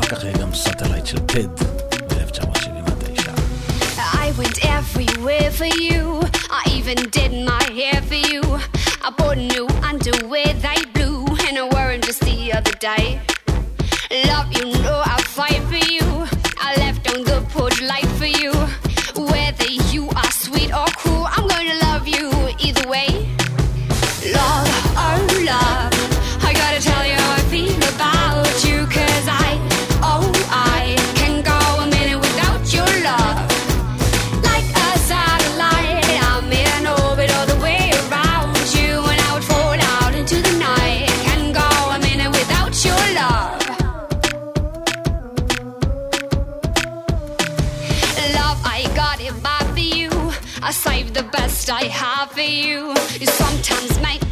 [0.03, 1.55] אחר כך יהיה גם סאטלייט של טד
[2.09, 3.29] ב-1979.
[4.25, 6.03] I went everywhere for you.
[6.61, 8.43] I even did my hair for you.
[9.07, 13.07] I bought new underwear they blue, and I wore 'em just the other day.
[14.31, 15.13] Love, you know I'll I
[51.70, 52.90] I have for you.
[53.20, 54.23] You sometimes make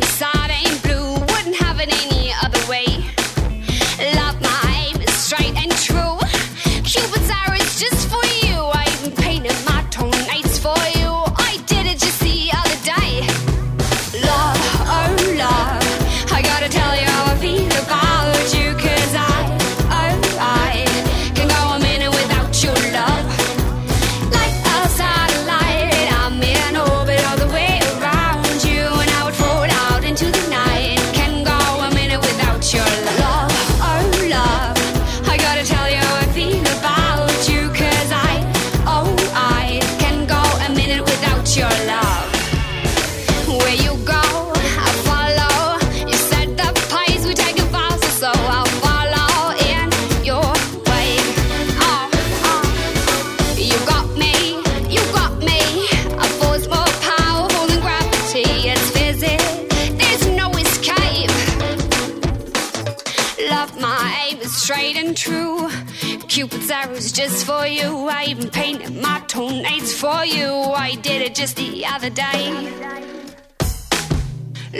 [67.23, 68.07] just for you.
[68.09, 70.47] I even painted my toenails for you.
[70.87, 72.47] I did it just the other day.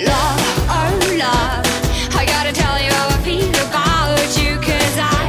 [0.09, 0.41] Love,
[0.77, 0.93] oh
[1.25, 1.65] love,
[2.19, 5.21] I gotta tell you how I feel about you, 'cause I,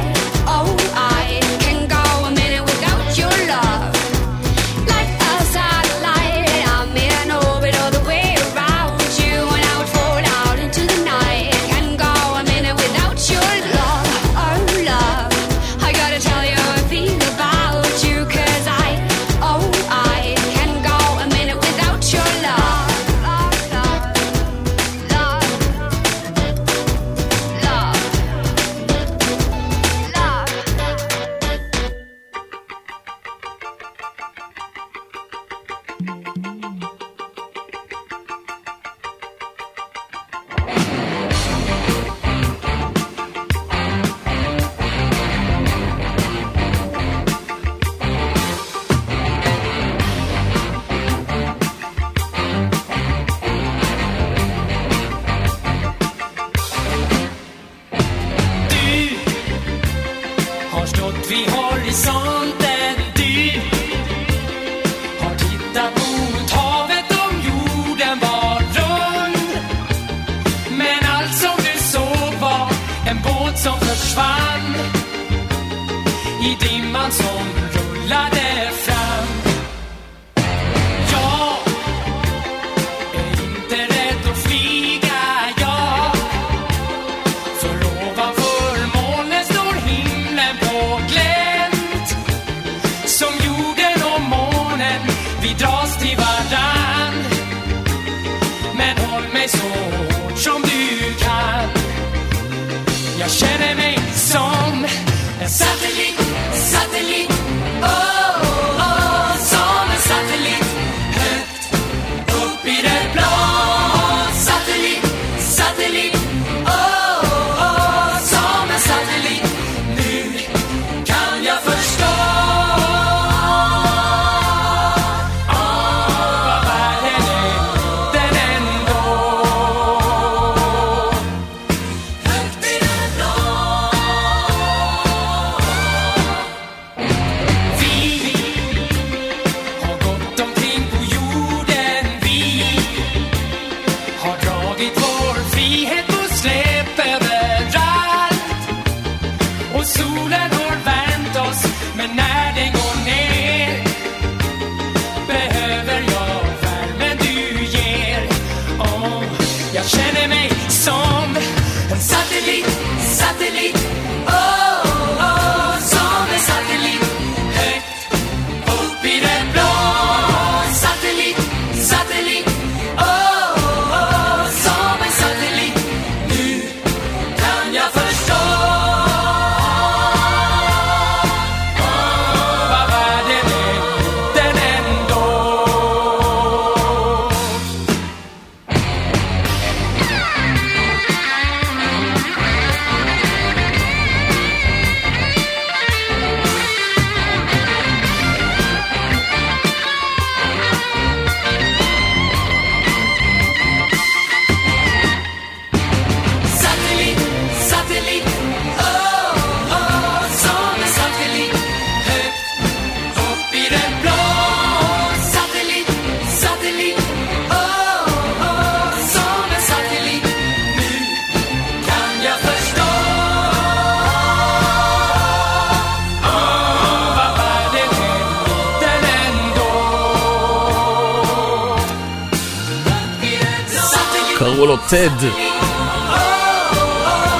[234.93, 235.27] טד.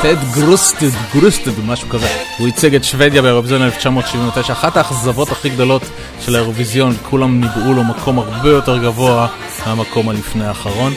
[0.01, 2.07] טד גרוסטד, גרוסטד, משהו כזה.
[2.37, 5.81] הוא ייצג את שוודיה באירוויזיון 1979, אחת האכזבות הכי גדולות
[6.25, 9.27] של האירוויזיון, כולם ניבאו לו מקום הרבה יותר גבוה
[9.65, 10.93] מהמקום הלפני האחרון,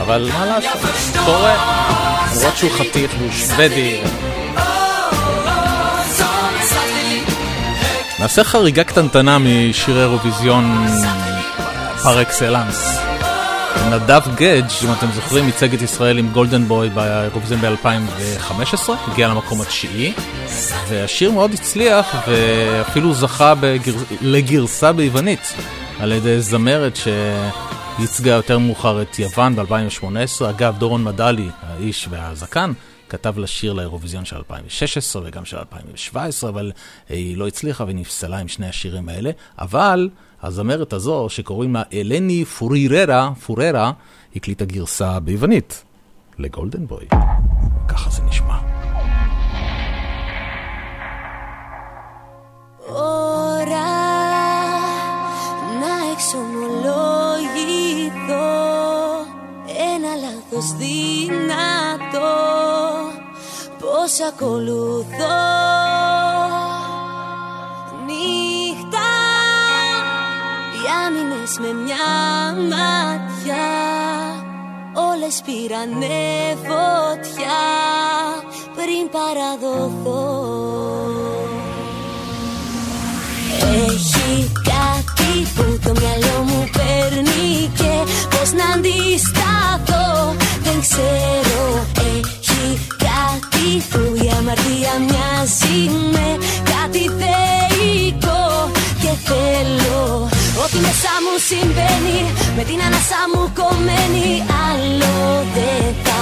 [0.00, 0.80] אבל מה לעשות,
[1.24, 1.54] קורה,
[2.36, 4.00] למרות שהוא חתיך והוא שוודי.
[8.18, 10.86] נעשה חריגה קטנטנה משיר אירוויזיון
[12.02, 13.03] פר אקסלנס.
[13.90, 19.60] נדב גדג', אם אתם זוכרים, ייצג את ישראל עם Golden Boy באירוויזיון ב-2015, הגיע למקום
[19.60, 20.12] התשיעי,
[20.88, 23.92] והשיר מאוד הצליח, ואפילו זכה בגר...
[24.20, 25.54] לגרסה ביוונית
[26.00, 26.98] על ידי זמרת
[27.98, 30.50] שייצגה יותר מאוחר את יוון ב-2018.
[30.50, 32.72] אגב, דורון מדלי, האיש והזקן,
[33.08, 36.72] כתב לשיר לאירוויזיון של 2016 וגם של 2017, אבל
[37.08, 39.30] היא לא הצליחה ונפסלה עם שני השירים האלה.
[39.58, 40.08] אבל
[40.43, 43.91] הזמרת הזו, שקוראים לה אלני פוריררה, פוררה,
[44.35, 45.83] הקליטה גרסה ביוונית
[46.37, 47.05] לגולדן בוי.
[47.87, 48.57] ככה זה נשמע.
[52.89, 53.95] Ώρα
[55.81, 57.29] να εξομολογηθώ
[59.67, 62.35] Ένα λάθος δυνατό
[63.79, 65.39] Πώς ακολουθώ
[71.24, 72.08] Οι άμυνες με μια
[72.70, 73.68] ματιά.
[75.10, 77.60] Όλες πήρανε φωτιά
[78.74, 80.22] Πριν παραδοθώ.
[83.86, 87.92] Έχει κάτι που το μυαλό μου παίρνει και
[88.30, 90.34] πώς να αντισταθώ.
[90.62, 97.64] Δεν ξέρω Έχει κάτι που η αμαρτία μοιάζει με κάτι θεϊκό.
[97.84, 98.43] και θέλω
[100.64, 102.18] Ό,τι μέσα μου συμβαίνει
[102.56, 104.28] με την ανάσα μου κομμένη
[104.68, 105.14] άλλο
[105.56, 106.20] δεν θα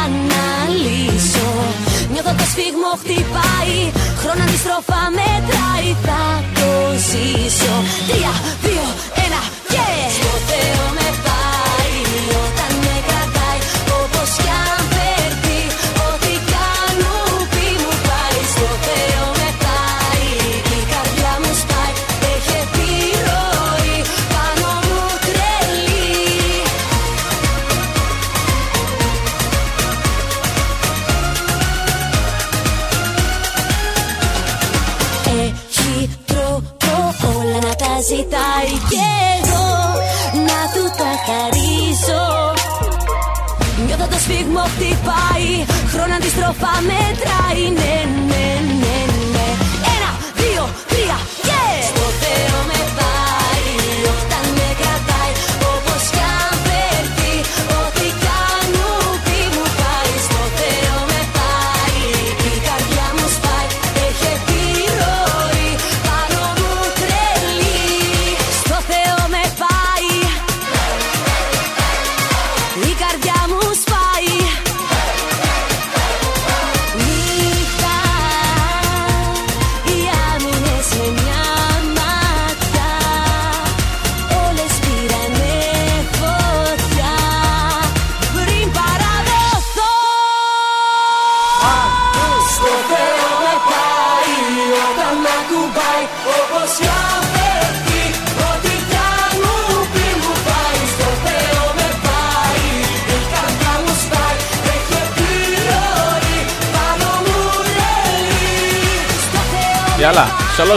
[0.00, 1.50] αναλύσω.
[2.12, 3.76] Νιώθω το σφίγμο χτυπάει
[4.20, 6.22] Χρόνο αντιστροφά μετράει Θα
[6.58, 6.70] το
[7.08, 7.74] ζήσω.
[8.08, 8.34] Τρία,
[8.64, 8.86] δύο,
[9.24, 9.40] ένα
[9.72, 9.86] και
[10.16, 11.98] Στο Θεό με πάει
[12.44, 13.60] Όταν με κρατάει
[14.00, 14.93] Όπως κι αν
[38.08, 39.06] ζητάει και
[39.36, 39.68] εγώ
[40.48, 42.24] να του τα χαρίζω
[43.86, 45.50] Νιώθω το σφίγμο χτυπάει,
[45.92, 47.96] χρόνο αντιστροφά μετράει, ναι,
[48.28, 48.53] ναι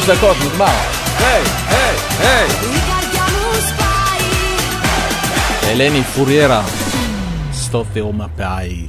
[0.07, 0.65] שלוש דקות, נגמר.
[1.17, 2.47] היי, היי, היי.
[5.63, 6.63] אלני פוריירה,
[7.53, 8.87] סטופר מפאי,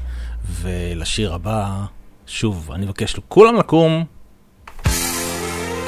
[0.62, 1.66] ולשיר הבא,
[2.27, 4.05] שוב, אני מבקש לכולם לקום.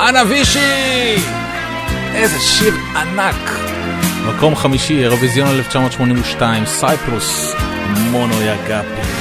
[0.01, 1.17] אנה וישי!
[2.15, 3.51] איזה שיר ענק!
[4.27, 7.55] מקום חמישי, אירוויזיון 1982, Cyprus,
[8.11, 9.20] מונו יגאפי.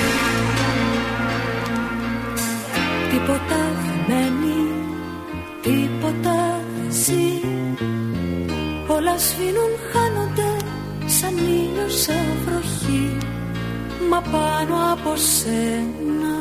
[14.31, 16.33] Πάνω από σένα,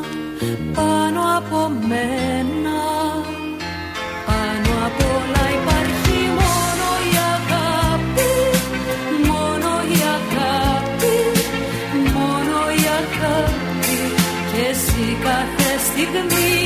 [0.75, 2.77] πάνω από μένα.
[4.27, 8.31] Πάνω απ' όλα υπάρχει μόνο η αγάπη
[9.29, 11.17] Μόνο η αγάπη,
[12.13, 13.97] μόνο η αγάπη.
[14.51, 16.58] Και εσύ κάθε στιγμή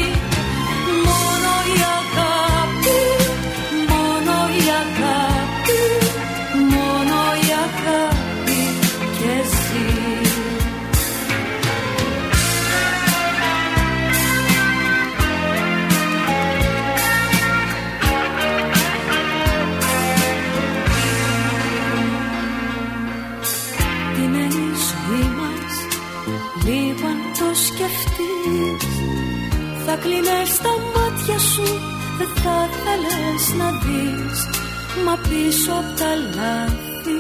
[30.14, 31.64] Θα κλείνες τα μάτια σου
[32.18, 34.40] Δεν θα θέλεις να δεις.
[35.06, 37.18] Μα πίσω απ' τα λάθη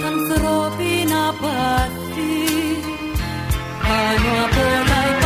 [0.00, 2.34] Τα ανθρώπινα πάθη.
[3.82, 5.25] Πάνω απ' όλα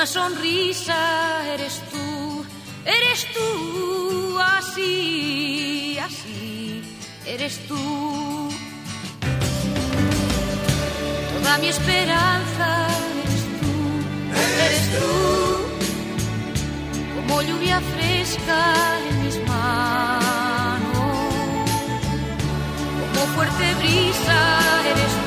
[0.00, 0.96] una sonrisa
[1.52, 2.42] eres tú,
[2.86, 4.38] eres tú.
[4.56, 6.82] Así, así,
[7.26, 8.48] eres tú.
[11.34, 12.88] Toda mi esperanza
[13.20, 13.74] eres tú,
[14.64, 15.10] eres tú
[17.16, 18.60] como lluvia fresca
[19.10, 20.80] en mis manos,
[23.12, 24.40] como fuerte brisa
[24.92, 25.19] eres tú,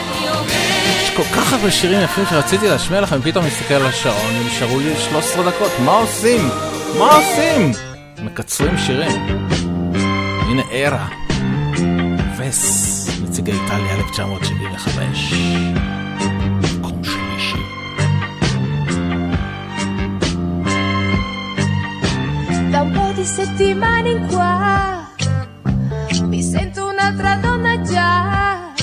[1.03, 4.95] יש כל כך הרבה שירים יפים שרציתי להשמיע לכם, פתאום מסתכל על השעון, ונשארו לי
[5.09, 6.47] 13 דקות, מה עושים?
[6.99, 7.71] מה עושים?
[8.23, 9.21] מקצרים שירים.
[10.41, 11.07] הנה ארה,
[12.37, 15.90] וסט, נציגי איטליה 1975.
[23.21, 25.13] Di settimane in qua
[26.23, 28.73] mi sento un'altra donna già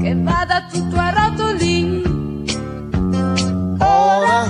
[0.00, 2.02] che vada tutto a rotoli.
[3.78, 4.40] Ora,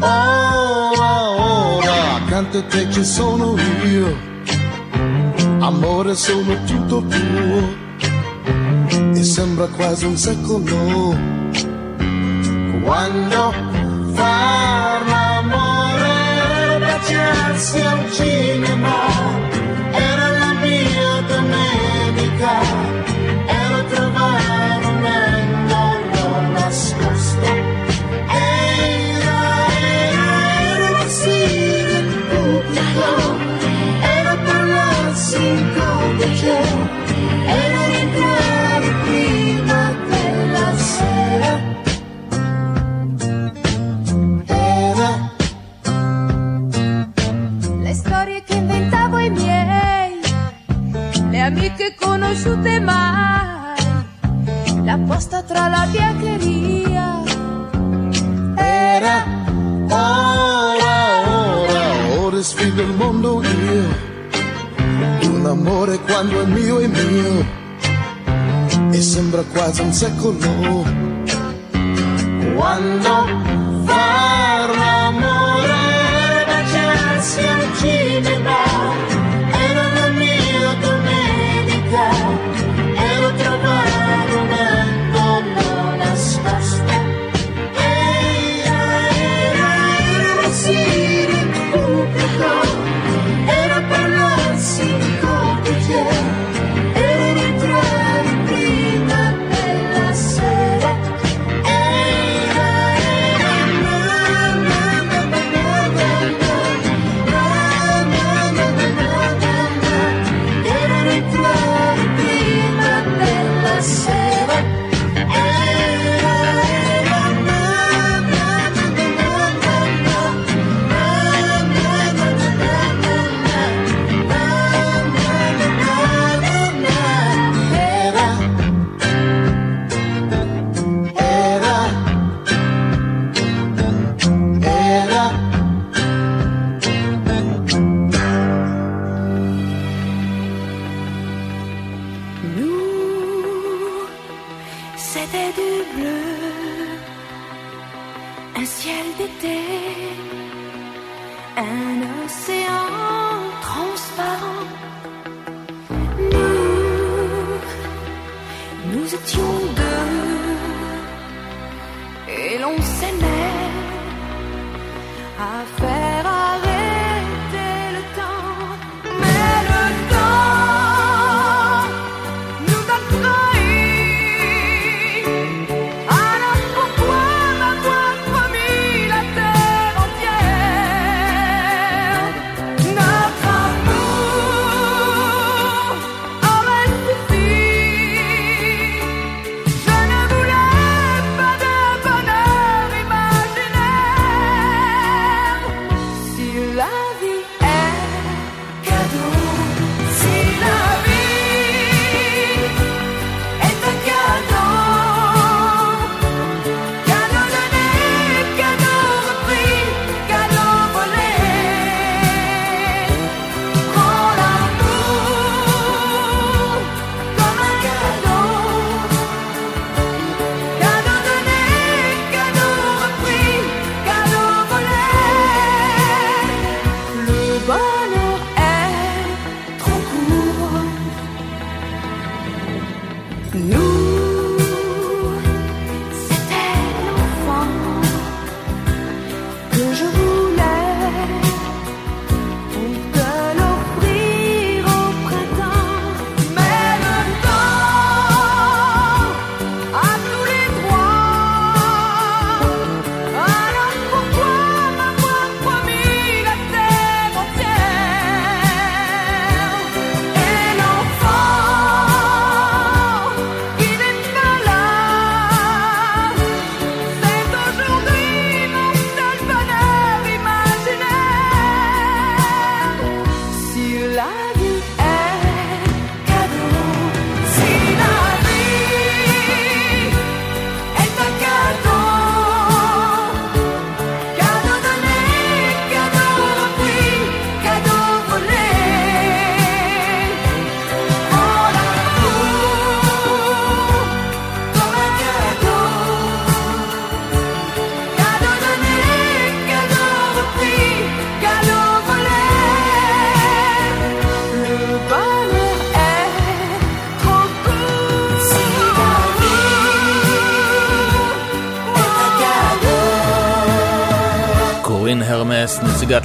[0.00, 3.54] ora, ora, accanto a te ci sono
[3.84, 4.16] io.
[5.60, 7.74] Amore, sono tutto tuo.
[9.14, 11.16] E sembra quasi un secolo.
[12.82, 13.65] Quando
[52.46, 54.04] conosciute mai,
[54.84, 57.22] la posta tra la biancheria.
[58.54, 59.24] Era
[59.88, 60.96] ora,
[61.26, 64.04] ora, ora sfido il mondo io.
[65.28, 67.64] Un amore quando è mio è mio.
[68.90, 70.84] E sembra quasi un secolo.
[72.54, 73.26] Quando
[73.84, 79.15] far l'amore baciarsi al cinema.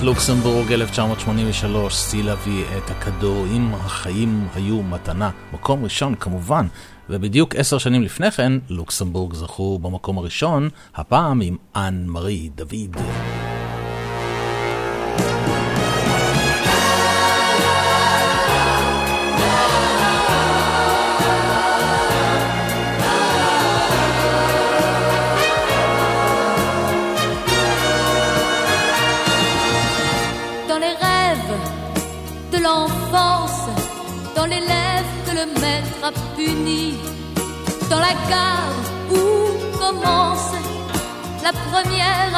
[0.03, 5.30] לוקסמבורג 1983, סטיל אבי את הכדור אם החיים היו מתנה.
[5.53, 6.65] מקום ראשון כמובן,
[7.10, 12.98] ובדיוק עשר שנים לפני כן, לוקסמבורג זכו במקום הראשון, הפעם עם אנ מארי דוד.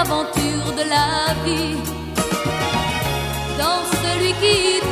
[0.03, 1.77] aventure de la vie.
[3.57, 4.82] Dans celui qui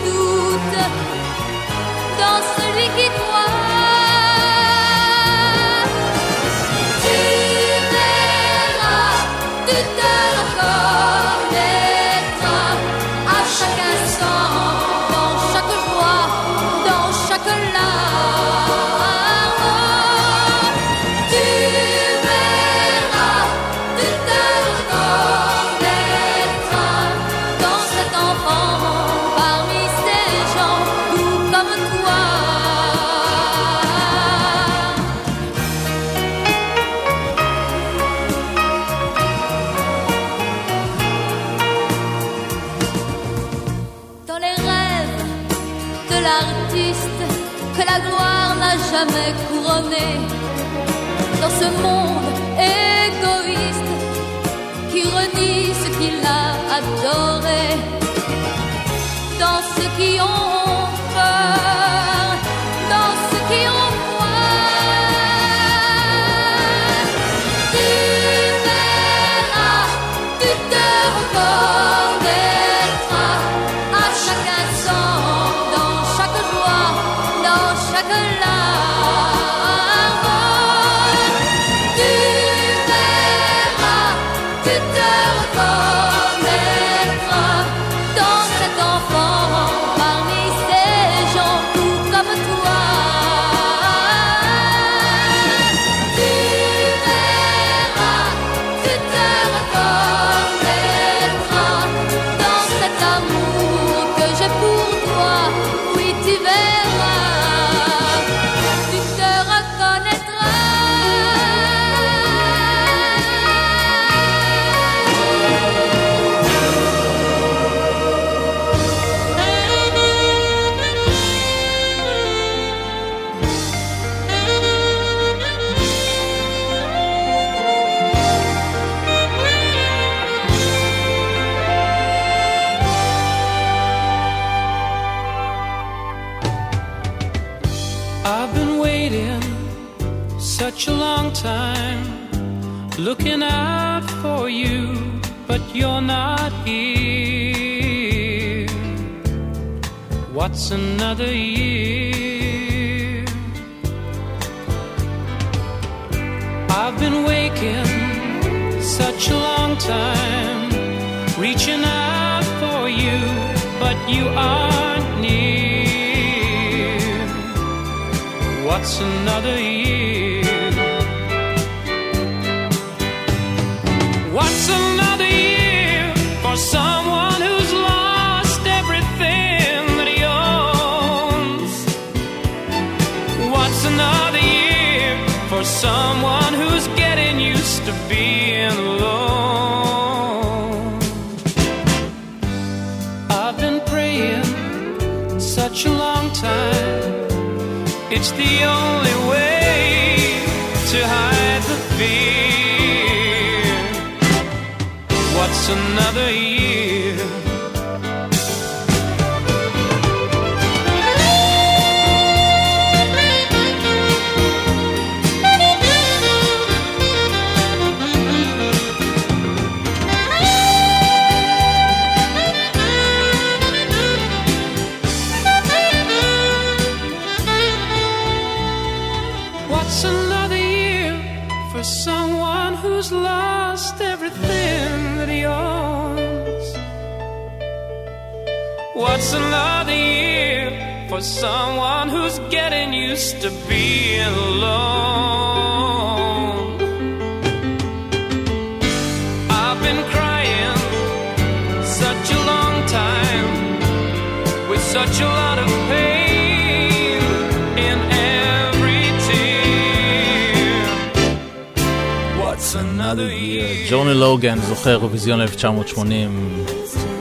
[265.22, 266.65] אירוויזיון 1980.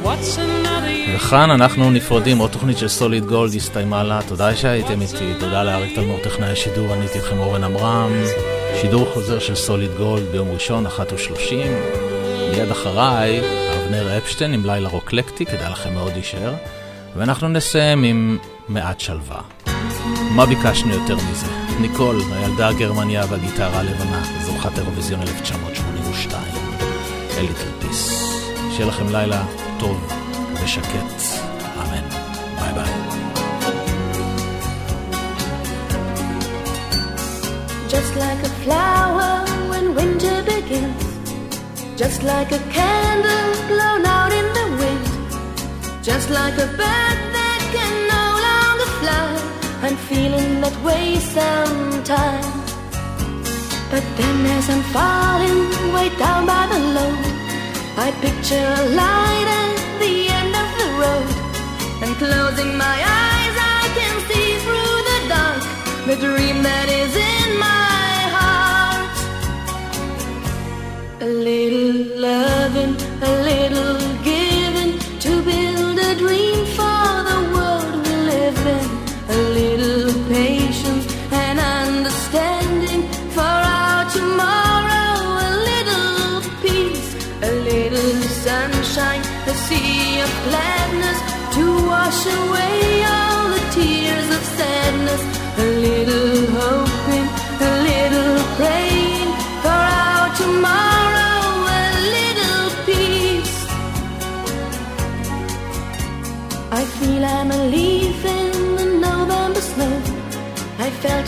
[0.04, 1.16] What's another year?
[1.16, 5.94] וכאן אנחנו נפרדים, עוד תוכנית של סוליד גולד הסתיימה לה, תודה שהייתם איתי, תודה לאריק
[5.94, 8.10] תלמור טכנאי השידור, אני הייתי איתכם אורן עמרם,
[8.80, 11.72] שידור חוזר של סוליד גולד ביום ראשון, אחת ושלושים,
[12.50, 16.54] מיד אחריי, אבנר אפשטיין עם לילה רוקלקטי, כדאי לכם מאוד להישאר,
[17.16, 19.40] ואנחנו נסיים עם מעט שלווה.
[20.30, 21.46] מה ביקשנו יותר מזה?
[21.80, 26.42] ניקול, הילדה הגרמניה והגיטרה הלבנה, זוכת אירוויזיון 1982,
[27.38, 27.79] אליטל.
[28.79, 29.43] שיהיה לכם לילה
[29.79, 30.13] טוב
[30.63, 31.21] ושקט,
[31.77, 32.09] אמן.
[32.59, 32.93] ביי ביי.
[37.93, 39.33] Just like a flower
[39.71, 41.03] when winter begins.
[42.01, 45.05] Just like a candle blown out in the wind.
[46.09, 49.27] Just like a bird that can no longer fly.
[49.85, 51.05] I'm feeling that way
[51.37, 52.67] sometimes.
[53.91, 55.59] But then as I'm falling
[55.95, 57.38] way down by the load,
[58.02, 61.28] I picture a light at the end of the road.
[62.02, 62.96] And closing my
[63.28, 65.62] eyes, I can see through the dark
[66.08, 69.12] the dream that is in my heart.
[71.20, 71.92] A little
[72.28, 73.99] loving, a little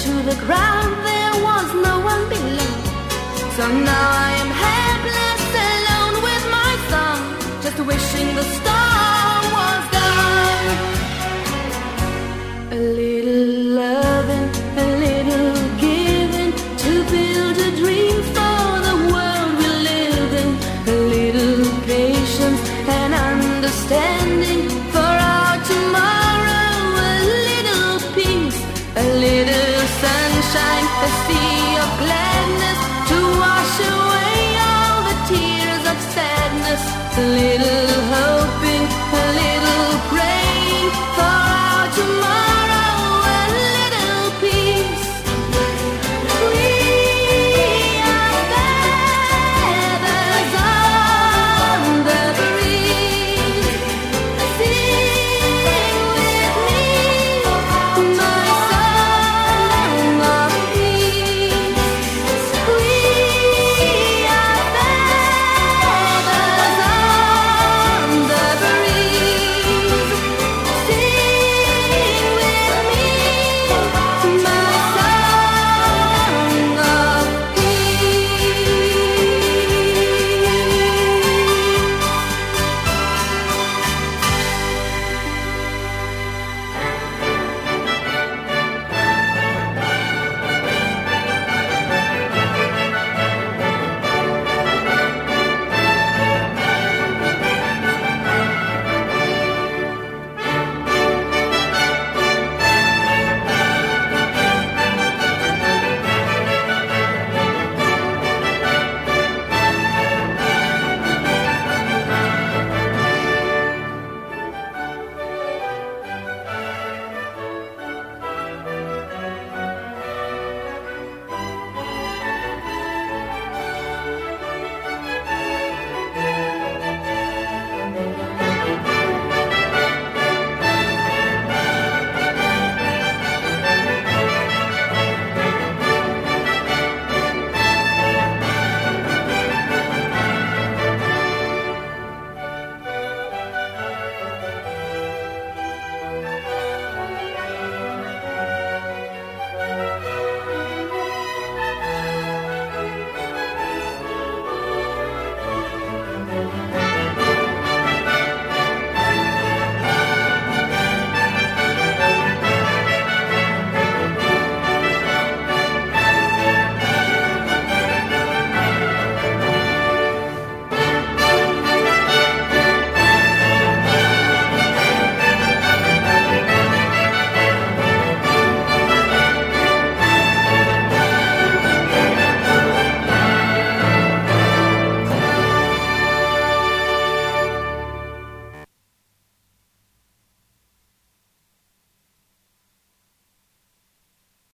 [0.02, 2.74] to the ground, there was no one below.
[3.56, 7.20] So now I am helpless, alone with my song,
[7.62, 8.72] just wishing the storm